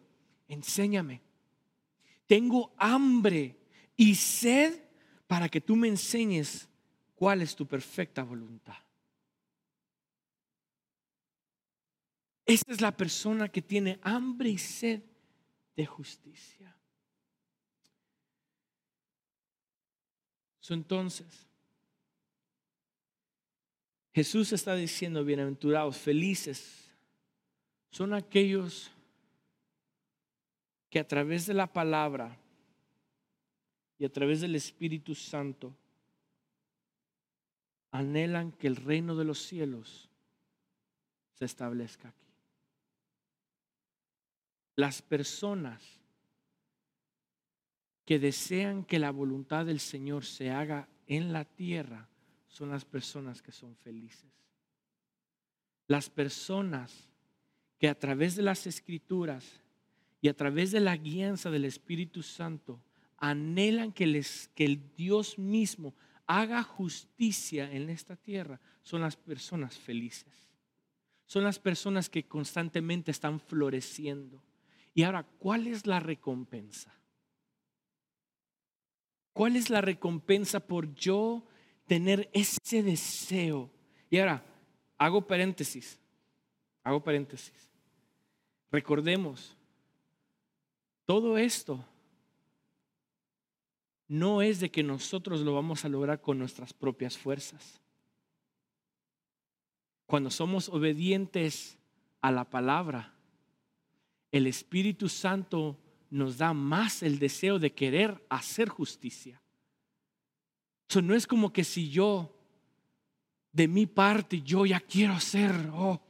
enséñame. 0.48 1.20
Tengo 2.26 2.72
hambre 2.78 3.58
y 3.96 4.14
sed 4.14 4.80
para 5.26 5.48
que 5.48 5.60
tú 5.60 5.76
me 5.76 5.88
enseñes 5.88 6.68
cuál 7.14 7.42
es 7.42 7.54
tu 7.54 7.66
perfecta 7.66 8.22
voluntad. 8.22 8.76
Esta 12.46 12.72
es 12.72 12.80
la 12.80 12.96
persona 12.96 13.48
que 13.48 13.60
tiene 13.60 13.98
hambre 14.02 14.50
y 14.50 14.58
sed 14.58 15.02
de 15.76 15.86
justicia. 15.86 16.76
entonces, 20.70 21.51
Jesús 24.14 24.52
está 24.52 24.74
diciendo, 24.74 25.24
bienaventurados, 25.24 25.96
felices, 25.96 26.90
son 27.90 28.12
aquellos 28.12 28.90
que 30.90 30.98
a 30.98 31.08
través 31.08 31.46
de 31.46 31.54
la 31.54 31.72
palabra 31.72 32.38
y 33.98 34.04
a 34.04 34.12
través 34.12 34.42
del 34.42 34.54
Espíritu 34.54 35.14
Santo 35.14 35.74
anhelan 37.90 38.52
que 38.52 38.66
el 38.66 38.76
reino 38.76 39.16
de 39.16 39.24
los 39.24 39.38
cielos 39.38 40.10
se 41.34 41.46
establezca 41.46 42.08
aquí. 42.08 42.18
Las 44.76 45.00
personas 45.00 45.82
que 48.04 48.18
desean 48.18 48.84
que 48.84 48.98
la 48.98 49.10
voluntad 49.10 49.64
del 49.64 49.80
Señor 49.80 50.24
se 50.24 50.50
haga 50.50 50.88
en 51.06 51.32
la 51.32 51.44
tierra 51.44 52.08
son 52.52 52.70
las 52.70 52.84
personas 52.84 53.42
que 53.42 53.50
son 53.50 53.74
felices. 53.76 54.30
Las 55.88 56.10
personas 56.10 57.08
que 57.78 57.88
a 57.88 57.98
través 57.98 58.36
de 58.36 58.42
las 58.42 58.66
escrituras 58.66 59.60
y 60.20 60.28
a 60.28 60.36
través 60.36 60.70
de 60.70 60.80
la 60.80 60.96
guianza 60.96 61.50
del 61.50 61.64
Espíritu 61.64 62.22
Santo 62.22 62.78
anhelan 63.16 63.90
que, 63.90 64.06
les, 64.06 64.48
que 64.54 64.64
el 64.66 64.94
Dios 64.94 65.38
mismo 65.38 65.94
haga 66.26 66.62
justicia 66.62 67.72
en 67.72 67.88
esta 67.88 68.16
tierra 68.16 68.60
son 68.82 69.00
las 69.00 69.16
personas 69.16 69.76
felices. 69.76 70.50
Son 71.24 71.42
las 71.42 71.58
personas 71.58 72.10
que 72.10 72.26
constantemente 72.26 73.10
están 73.10 73.40
floreciendo. 73.40 74.42
Y 74.92 75.04
ahora, 75.04 75.24
¿cuál 75.38 75.66
es 75.66 75.86
la 75.86 76.00
recompensa? 76.00 76.94
¿Cuál 79.32 79.56
es 79.56 79.70
la 79.70 79.80
recompensa 79.80 80.60
por 80.60 80.94
yo 80.94 81.46
tener 81.92 82.30
ese 82.32 82.82
deseo? 82.82 83.70
Y 84.08 84.18
ahora, 84.18 84.42
hago 84.96 85.26
paréntesis, 85.26 86.00
hago 86.82 87.04
paréntesis. 87.04 87.52
Recordemos, 88.70 89.54
todo 91.04 91.36
esto 91.36 91.84
no 94.08 94.40
es 94.40 94.60
de 94.60 94.70
que 94.70 94.82
nosotros 94.82 95.42
lo 95.42 95.52
vamos 95.52 95.84
a 95.84 95.90
lograr 95.90 96.22
con 96.22 96.38
nuestras 96.38 96.72
propias 96.72 97.18
fuerzas. 97.18 97.78
Cuando 100.06 100.30
somos 100.30 100.70
obedientes 100.70 101.76
a 102.22 102.30
la 102.30 102.48
palabra, 102.48 103.12
el 104.30 104.46
Espíritu 104.46 105.10
Santo 105.10 105.78
nos 106.08 106.38
da 106.38 106.54
más 106.54 107.02
el 107.02 107.18
deseo 107.18 107.58
de 107.58 107.74
querer 107.74 108.24
hacer 108.30 108.70
justicia. 108.70 109.41
No 111.00 111.14
es 111.14 111.26
como 111.26 111.52
que 111.52 111.64
si 111.64 111.88
yo, 111.88 112.36
de 113.52 113.68
mi 113.68 113.86
parte, 113.86 114.42
yo 114.42 114.66
ya 114.66 114.80
quiero 114.80 115.14
hacer, 115.14 115.52
oh, 115.72 116.00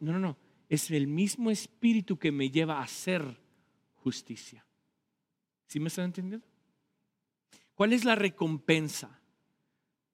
no, 0.00 0.12
no, 0.12 0.18
no, 0.18 0.36
es 0.68 0.90
el 0.90 1.06
mismo 1.06 1.50
Espíritu 1.50 2.18
que 2.18 2.32
me 2.32 2.50
lleva 2.50 2.78
a 2.78 2.84
hacer 2.84 3.38
justicia. 3.94 4.66
¿Sí 5.66 5.78
me 5.78 5.88
están 5.88 6.06
entendiendo? 6.06 6.46
¿Cuál 7.74 7.92
es 7.92 8.04
la 8.04 8.14
recompensa? 8.14 9.20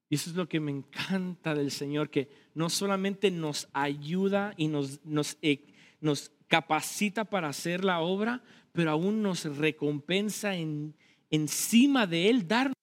Y 0.08 0.16
eso 0.16 0.30
es 0.30 0.36
lo 0.36 0.48
que 0.48 0.58
me 0.58 0.72
encanta 0.72 1.54
del 1.54 1.70
Señor, 1.70 2.10
que 2.10 2.28
no 2.54 2.68
solamente 2.68 3.30
nos 3.30 3.68
ayuda 3.72 4.54
y 4.56 4.68
nos, 4.68 5.04
nos, 5.04 5.38
eh, 5.40 5.66
nos 6.00 6.32
capacita 6.48 7.24
para 7.24 7.48
hacer 7.48 7.84
la 7.84 8.00
obra, 8.00 8.42
pero 8.72 8.90
aún 8.90 9.22
nos 9.22 9.44
recompensa 9.56 10.56
en, 10.56 10.96
encima 11.30 12.06
de 12.06 12.28
Él 12.28 12.48
darnos 12.48 12.74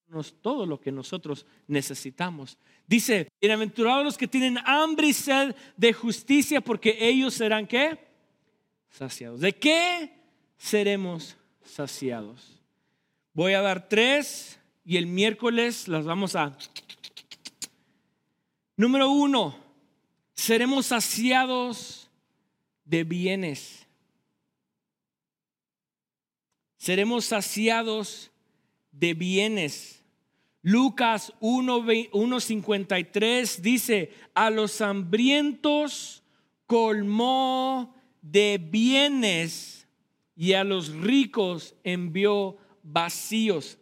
todo 0.42 0.66
lo 0.66 0.80
que 0.80 0.92
nosotros 0.92 1.46
necesitamos. 1.68 2.58
Dice, 2.88 3.30
bienaventurados 3.42 4.04
los 4.04 4.18
que 4.18 4.28
tienen 4.28 4.58
hambre 4.66 5.08
y 5.08 5.14
sed 5.14 5.56
de 5.76 5.94
justicia, 5.94 6.62
porque 6.62 6.98
ellos 7.00 7.34
serán 7.34 7.68
qué? 7.68 7.98
Saciados. 8.90 9.42
¿De 9.42 9.54
qué 9.54 10.12
seremos 10.58 11.36
saciados? 11.64 12.62
Voy 13.34 13.54
a 13.54 13.62
dar 13.62 13.88
tres 13.88 14.60
y 14.86 14.98
el 14.98 15.06
miércoles 15.06 15.88
las 15.88 16.06
vamos 16.06 16.36
a... 16.36 16.58
Número 18.76 19.10
uno, 19.10 19.56
seremos 20.34 20.88
saciados 20.88 22.10
de 22.86 23.04
bienes. 23.04 23.86
Seremos 26.78 27.26
saciados 27.26 28.32
de 28.92 29.14
bienes. 29.14 29.97
Lucas 30.62 31.34
1.53 31.40 33.62
dice, 33.62 34.12
a 34.34 34.50
los 34.50 34.82
hambrientos 34.82 36.24
colmó 36.66 37.96
de 38.22 38.58
bienes 38.58 39.88
y 40.36 40.54
a 40.54 40.64
los 40.64 40.94
ricos 40.94 41.76
envió 41.84 42.58
vacíos. 42.84 43.78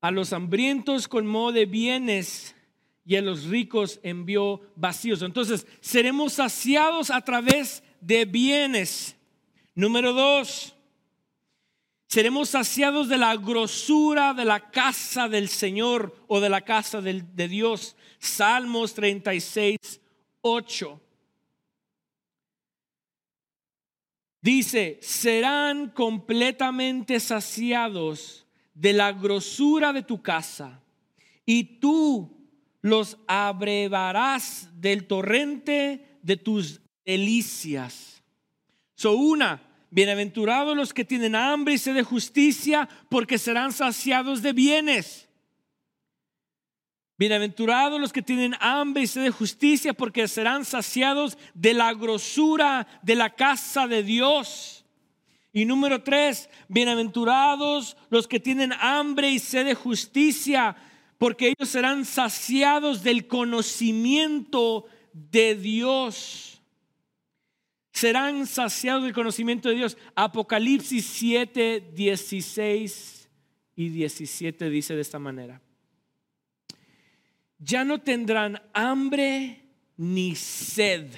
A 0.00 0.10
los 0.10 0.32
hambrientos 0.32 1.06
colmó 1.08 1.52
de 1.52 1.66
bienes 1.66 2.56
y 3.04 3.16
a 3.16 3.22
los 3.22 3.44
ricos 3.44 4.00
envió 4.02 4.60
vacíos. 4.76 5.22
Entonces, 5.22 5.66
seremos 5.80 6.34
saciados 6.34 7.10
a 7.10 7.20
través 7.22 7.82
de 8.00 8.24
bienes. 8.24 9.16
Número 9.74 10.12
dos, 10.12 10.74
seremos 12.10 12.48
saciados 12.48 13.08
de 13.08 13.16
la 13.16 13.36
grosura 13.36 14.34
de 14.34 14.44
la 14.44 14.70
casa 14.72 15.28
del 15.28 15.48
Señor 15.48 16.16
o 16.26 16.40
de 16.40 16.48
la 16.48 16.62
casa 16.62 17.00
de 17.00 17.48
Dios. 17.48 17.96
Salmos 18.18 18.94
36, 18.94 19.78
8. 20.40 21.00
Dice, 24.42 24.98
serán 25.00 25.90
completamente 25.90 27.20
saciados 27.20 28.44
de 28.74 28.92
la 28.92 29.12
grosura 29.12 29.92
de 29.92 30.02
tu 30.02 30.20
casa 30.20 30.82
y 31.46 31.78
tú 31.78 32.48
los 32.80 33.18
abrevarás 33.28 34.68
del 34.80 35.06
torrente 35.06 36.18
de 36.22 36.36
tus 36.36 36.80
delicias. 37.04 38.20
So 38.96 39.12
una, 39.12 39.69
bienaventurados 39.90 40.76
los 40.76 40.94
que 40.94 41.04
tienen 41.04 41.34
hambre 41.34 41.74
y 41.74 41.78
sed 41.78 41.94
de 41.94 42.02
justicia, 42.02 42.88
porque 43.08 43.38
serán 43.38 43.72
saciados 43.72 44.42
de 44.42 44.52
bienes. 44.52 45.28
Bienaventurados 47.18 48.00
los 48.00 48.12
que 48.12 48.22
tienen 48.22 48.54
hambre 48.60 49.02
y 49.02 49.06
sed 49.06 49.24
de 49.24 49.30
justicia, 49.30 49.92
porque 49.92 50.26
serán 50.26 50.64
saciados 50.64 51.36
de 51.52 51.74
la 51.74 51.92
grosura 51.92 52.86
de 53.02 53.14
la 53.14 53.30
casa 53.30 53.86
de 53.86 54.02
Dios. 54.02 54.84
Y 55.52 55.64
número 55.64 56.02
tres, 56.02 56.48
bienaventurados 56.68 57.96
los 58.08 58.28
que 58.28 58.40
tienen 58.40 58.72
hambre 58.72 59.30
y 59.30 59.38
sed 59.38 59.66
de 59.66 59.74
justicia, 59.74 60.76
porque 61.18 61.48
ellos 61.48 61.68
serán 61.68 62.04
saciados 62.04 63.02
del 63.02 63.26
conocimiento 63.26 64.86
de 65.12 65.56
Dios. 65.56 66.49
Serán 67.92 68.46
saciados 68.46 69.04
del 69.04 69.12
conocimiento 69.12 69.68
de 69.68 69.76
Dios. 69.76 69.98
Apocalipsis 70.14 71.04
7, 71.06 71.92
16 71.94 73.28
y 73.76 73.88
17 73.88 74.70
dice 74.70 74.94
de 74.94 75.00
esta 75.00 75.18
manera. 75.18 75.60
Ya 77.58 77.84
no 77.84 78.00
tendrán 78.00 78.62
hambre 78.72 79.64
ni 79.96 80.34
sed. 80.34 81.10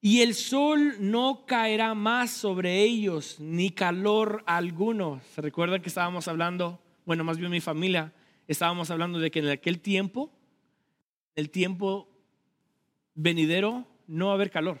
Y 0.00 0.20
el 0.20 0.34
sol 0.34 0.96
no 1.00 1.46
caerá 1.46 1.94
más 1.94 2.30
sobre 2.30 2.82
ellos, 2.82 3.40
ni 3.40 3.70
calor 3.70 4.44
alguno. 4.46 5.20
¿Se 5.34 5.40
recuerdan 5.40 5.80
que 5.80 5.88
estábamos 5.88 6.28
hablando 6.28 6.78
bueno, 7.04 7.22
más 7.22 7.38
bien 7.38 7.50
mi 7.50 7.60
familia, 7.60 8.12
estábamos 8.48 8.90
hablando 8.90 9.18
de 9.18 9.30
que 9.30 9.40
en 9.40 9.48
aquel 9.48 9.80
tiempo, 9.80 10.32
el 11.34 11.50
tiempo 11.50 12.08
venidero, 13.14 13.86
no 14.06 14.26
va 14.26 14.32
a 14.32 14.34
haber 14.34 14.50
calor. 14.50 14.80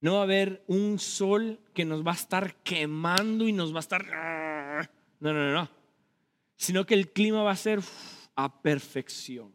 No 0.00 0.14
va 0.14 0.20
a 0.20 0.24
haber 0.24 0.64
un 0.66 0.98
sol 0.98 1.60
que 1.72 1.84
nos 1.84 2.06
va 2.06 2.12
a 2.12 2.16
estar 2.16 2.56
quemando 2.62 3.48
y 3.48 3.52
nos 3.52 3.72
va 3.72 3.78
a 3.78 3.80
estar... 3.80 4.04
No, 5.20 5.32
no, 5.32 5.46
no, 5.46 5.52
no. 5.52 5.70
Sino 6.56 6.84
que 6.84 6.94
el 6.94 7.12
clima 7.12 7.42
va 7.42 7.52
a 7.52 7.56
ser 7.56 7.80
a 8.36 8.62
perfección. 8.62 9.54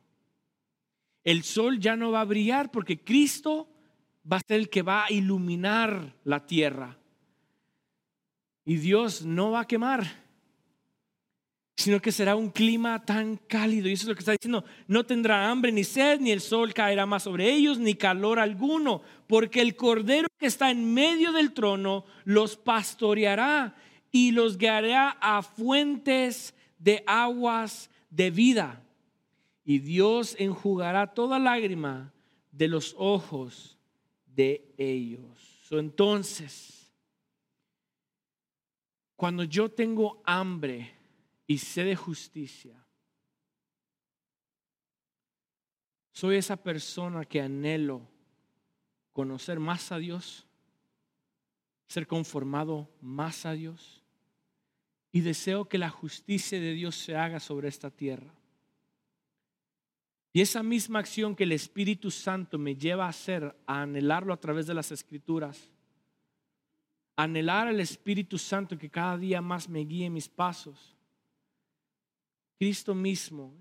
El 1.24 1.44
sol 1.44 1.80
ya 1.80 1.96
no 1.96 2.12
va 2.12 2.22
a 2.22 2.26
brillar 2.26 2.72
porque 2.72 3.04
Cristo 3.04 3.70
va 4.32 4.38
a 4.38 4.42
ser 4.48 4.60
el 4.60 4.70
que 4.70 4.82
va 4.82 5.06
a 5.06 5.12
iluminar 5.12 6.16
la 6.24 6.46
tierra. 6.46 6.98
Y 8.66 8.78
Dios 8.78 9.24
no 9.26 9.52
va 9.52 9.62
a 9.62 9.68
quemar 9.68 10.29
sino 11.80 12.02
que 12.02 12.12
será 12.12 12.36
un 12.36 12.50
clima 12.50 13.06
tan 13.06 13.38
cálido. 13.38 13.88
Y 13.88 13.94
eso 13.94 14.04
es 14.04 14.10
lo 14.10 14.16
que 14.16 14.20
está 14.20 14.34
diciendo. 14.34 14.66
No 14.86 15.06
tendrá 15.06 15.50
hambre 15.50 15.72
ni 15.72 15.86
sed, 15.86 16.20
ni 16.20 16.32
el 16.32 16.42
sol 16.42 16.74
caerá 16.74 17.06
más 17.06 17.24
sobre 17.24 17.50
ellos, 17.50 17.80
ni 17.80 17.96
calor 17.96 18.38
alguno, 18.38 19.02
porque 19.28 19.62
el 19.62 19.78
cordero 19.78 20.28
que 20.38 20.48
está 20.48 20.72
en 20.72 20.94
medio 20.94 21.32
del 21.32 21.54
trono 21.54 22.04
los 22.26 22.58
pastoreará 22.58 23.78
y 24.12 24.32
los 24.32 24.58
guiará 24.58 25.12
a 25.22 25.42
fuentes 25.42 26.54
de 26.80 27.02
aguas 27.08 27.90
de 28.10 28.30
vida. 28.30 28.84
Y 29.64 29.80
Dios 29.80 30.36
enjugará 30.38 31.14
toda 31.14 31.40
lágrima 31.40 32.12
de 32.52 32.68
los 32.68 32.94
ojos 32.98 33.78
de 34.26 34.74
ellos. 34.78 35.70
entonces, 35.72 36.92
cuando 39.16 39.44
yo 39.46 39.70
tengo 39.70 40.22
hambre, 40.26 40.99
y 41.50 41.58
sé 41.58 41.84
de 41.84 41.96
justicia. 41.96 42.76
Soy 46.12 46.36
esa 46.36 46.58
persona 46.58 47.26
que 47.26 47.42
anhelo 47.42 48.08
conocer 49.14 49.60
más 49.60 49.92
a 49.92 49.98
Dios, 49.98 50.46
ser 51.88 52.06
conformado 52.06 52.88
más 53.02 53.48
a 53.48 53.54
Dios 53.54 54.04
y 55.12 55.22
deseo 55.22 55.68
que 55.68 55.80
la 55.80 55.90
justicia 55.90 56.60
de 56.60 56.74
Dios 56.74 56.96
se 56.96 57.18
haga 57.18 57.40
sobre 57.40 57.68
esta 57.68 57.90
tierra. 57.90 58.32
Y 60.32 60.42
esa 60.42 60.62
misma 60.62 61.00
acción 61.00 61.36
que 61.36 61.46
el 61.46 61.54
Espíritu 61.54 62.12
Santo 62.12 62.60
me 62.60 62.76
lleva 62.76 63.08
a 63.08 63.10
hacer, 63.10 63.60
a 63.66 63.82
anhelarlo 63.82 64.34
a 64.34 64.40
través 64.40 64.68
de 64.68 64.76
las 64.76 64.92
escrituras, 64.92 65.72
anhelar 67.16 67.68
al 67.68 67.80
Espíritu 67.80 68.38
Santo 68.38 68.78
que 68.78 68.92
cada 68.92 69.18
día 69.18 69.42
más 69.42 69.68
me 69.68 69.80
guíe 69.80 70.12
mis 70.12 70.30
pasos, 70.30 70.99
Cristo 72.60 72.94
mismo, 72.94 73.56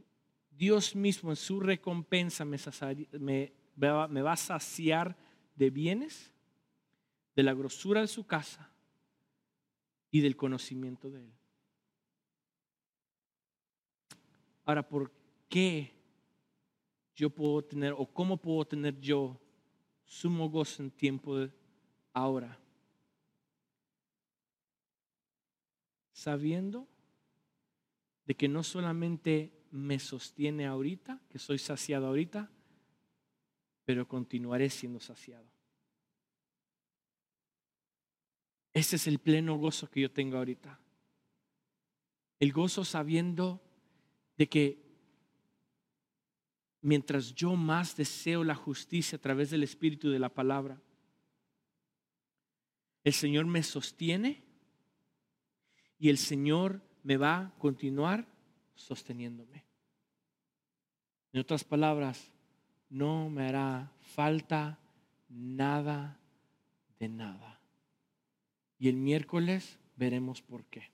Dios 0.50 0.96
mismo 0.96 1.30
en 1.30 1.36
su 1.36 1.60
recompensa 1.60 2.44
me, 2.44 3.52
va 3.80 4.32
a 4.32 4.36
saciar 4.36 5.16
de 5.54 5.70
bienes, 5.70 6.32
de 7.36 7.44
la 7.44 7.54
grosura 7.54 8.00
de 8.00 8.08
su 8.08 8.26
casa 8.26 8.68
y 10.10 10.20
del 10.20 10.36
conocimiento 10.36 11.12
de 11.12 11.22
Él. 11.26 11.32
Ahora, 14.64 14.82
¿por 14.86 15.12
qué 15.48 15.94
yo 17.14 17.30
puedo 17.30 17.62
tener 17.62 17.94
o 17.96 18.04
cómo 18.04 18.36
puedo 18.36 18.64
tener 18.64 18.98
yo 18.98 19.40
sumo 20.06 20.50
gozo 20.50 20.82
en 20.82 20.90
tiempo 20.90 21.36
de 21.36 21.52
ahora? 22.12 22.58
Sabiendo 26.10 26.88
de 28.28 28.34
que 28.34 28.46
no 28.46 28.62
solamente 28.62 29.50
me 29.70 29.98
sostiene 29.98 30.66
ahorita, 30.66 31.18
que 31.30 31.38
soy 31.38 31.58
saciado 31.58 32.08
ahorita, 32.08 32.50
pero 33.86 34.06
continuaré 34.06 34.68
siendo 34.68 35.00
saciado. 35.00 35.50
Ese 38.74 38.96
es 38.96 39.06
el 39.06 39.18
pleno 39.18 39.56
gozo 39.56 39.90
que 39.90 40.02
yo 40.02 40.10
tengo 40.10 40.36
ahorita. 40.36 40.78
El 42.38 42.52
gozo 42.52 42.84
sabiendo 42.84 43.62
de 44.36 44.46
que 44.46 44.84
mientras 46.82 47.34
yo 47.34 47.56
más 47.56 47.96
deseo 47.96 48.44
la 48.44 48.54
justicia 48.54 49.16
a 49.16 49.22
través 49.22 49.48
del 49.48 49.62
Espíritu 49.62 50.10
de 50.10 50.18
la 50.18 50.28
palabra, 50.28 50.78
el 53.04 53.14
Señor 53.14 53.46
me 53.46 53.62
sostiene 53.62 54.44
y 55.98 56.10
el 56.10 56.18
Señor 56.18 56.82
me 57.02 57.16
va 57.16 57.38
a 57.38 57.50
continuar 57.58 58.24
sosteniéndome. 58.74 59.64
En 61.32 61.40
otras 61.40 61.64
palabras, 61.64 62.30
no 62.90 63.28
me 63.28 63.48
hará 63.48 63.90
falta 64.00 64.78
nada 65.28 66.18
de 66.98 67.08
nada. 67.08 67.60
Y 68.78 68.88
el 68.88 68.96
miércoles 68.96 69.78
veremos 69.96 70.40
por 70.42 70.64
qué. 70.66 70.90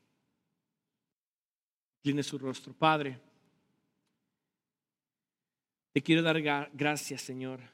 Tiene 2.01 2.23
su 2.23 2.39
rostro. 2.39 2.73
Padre, 2.73 3.19
te 5.93 6.03
quiero 6.03 6.23
dar 6.23 6.41
gracias, 6.73 7.23
Señor 7.23 7.74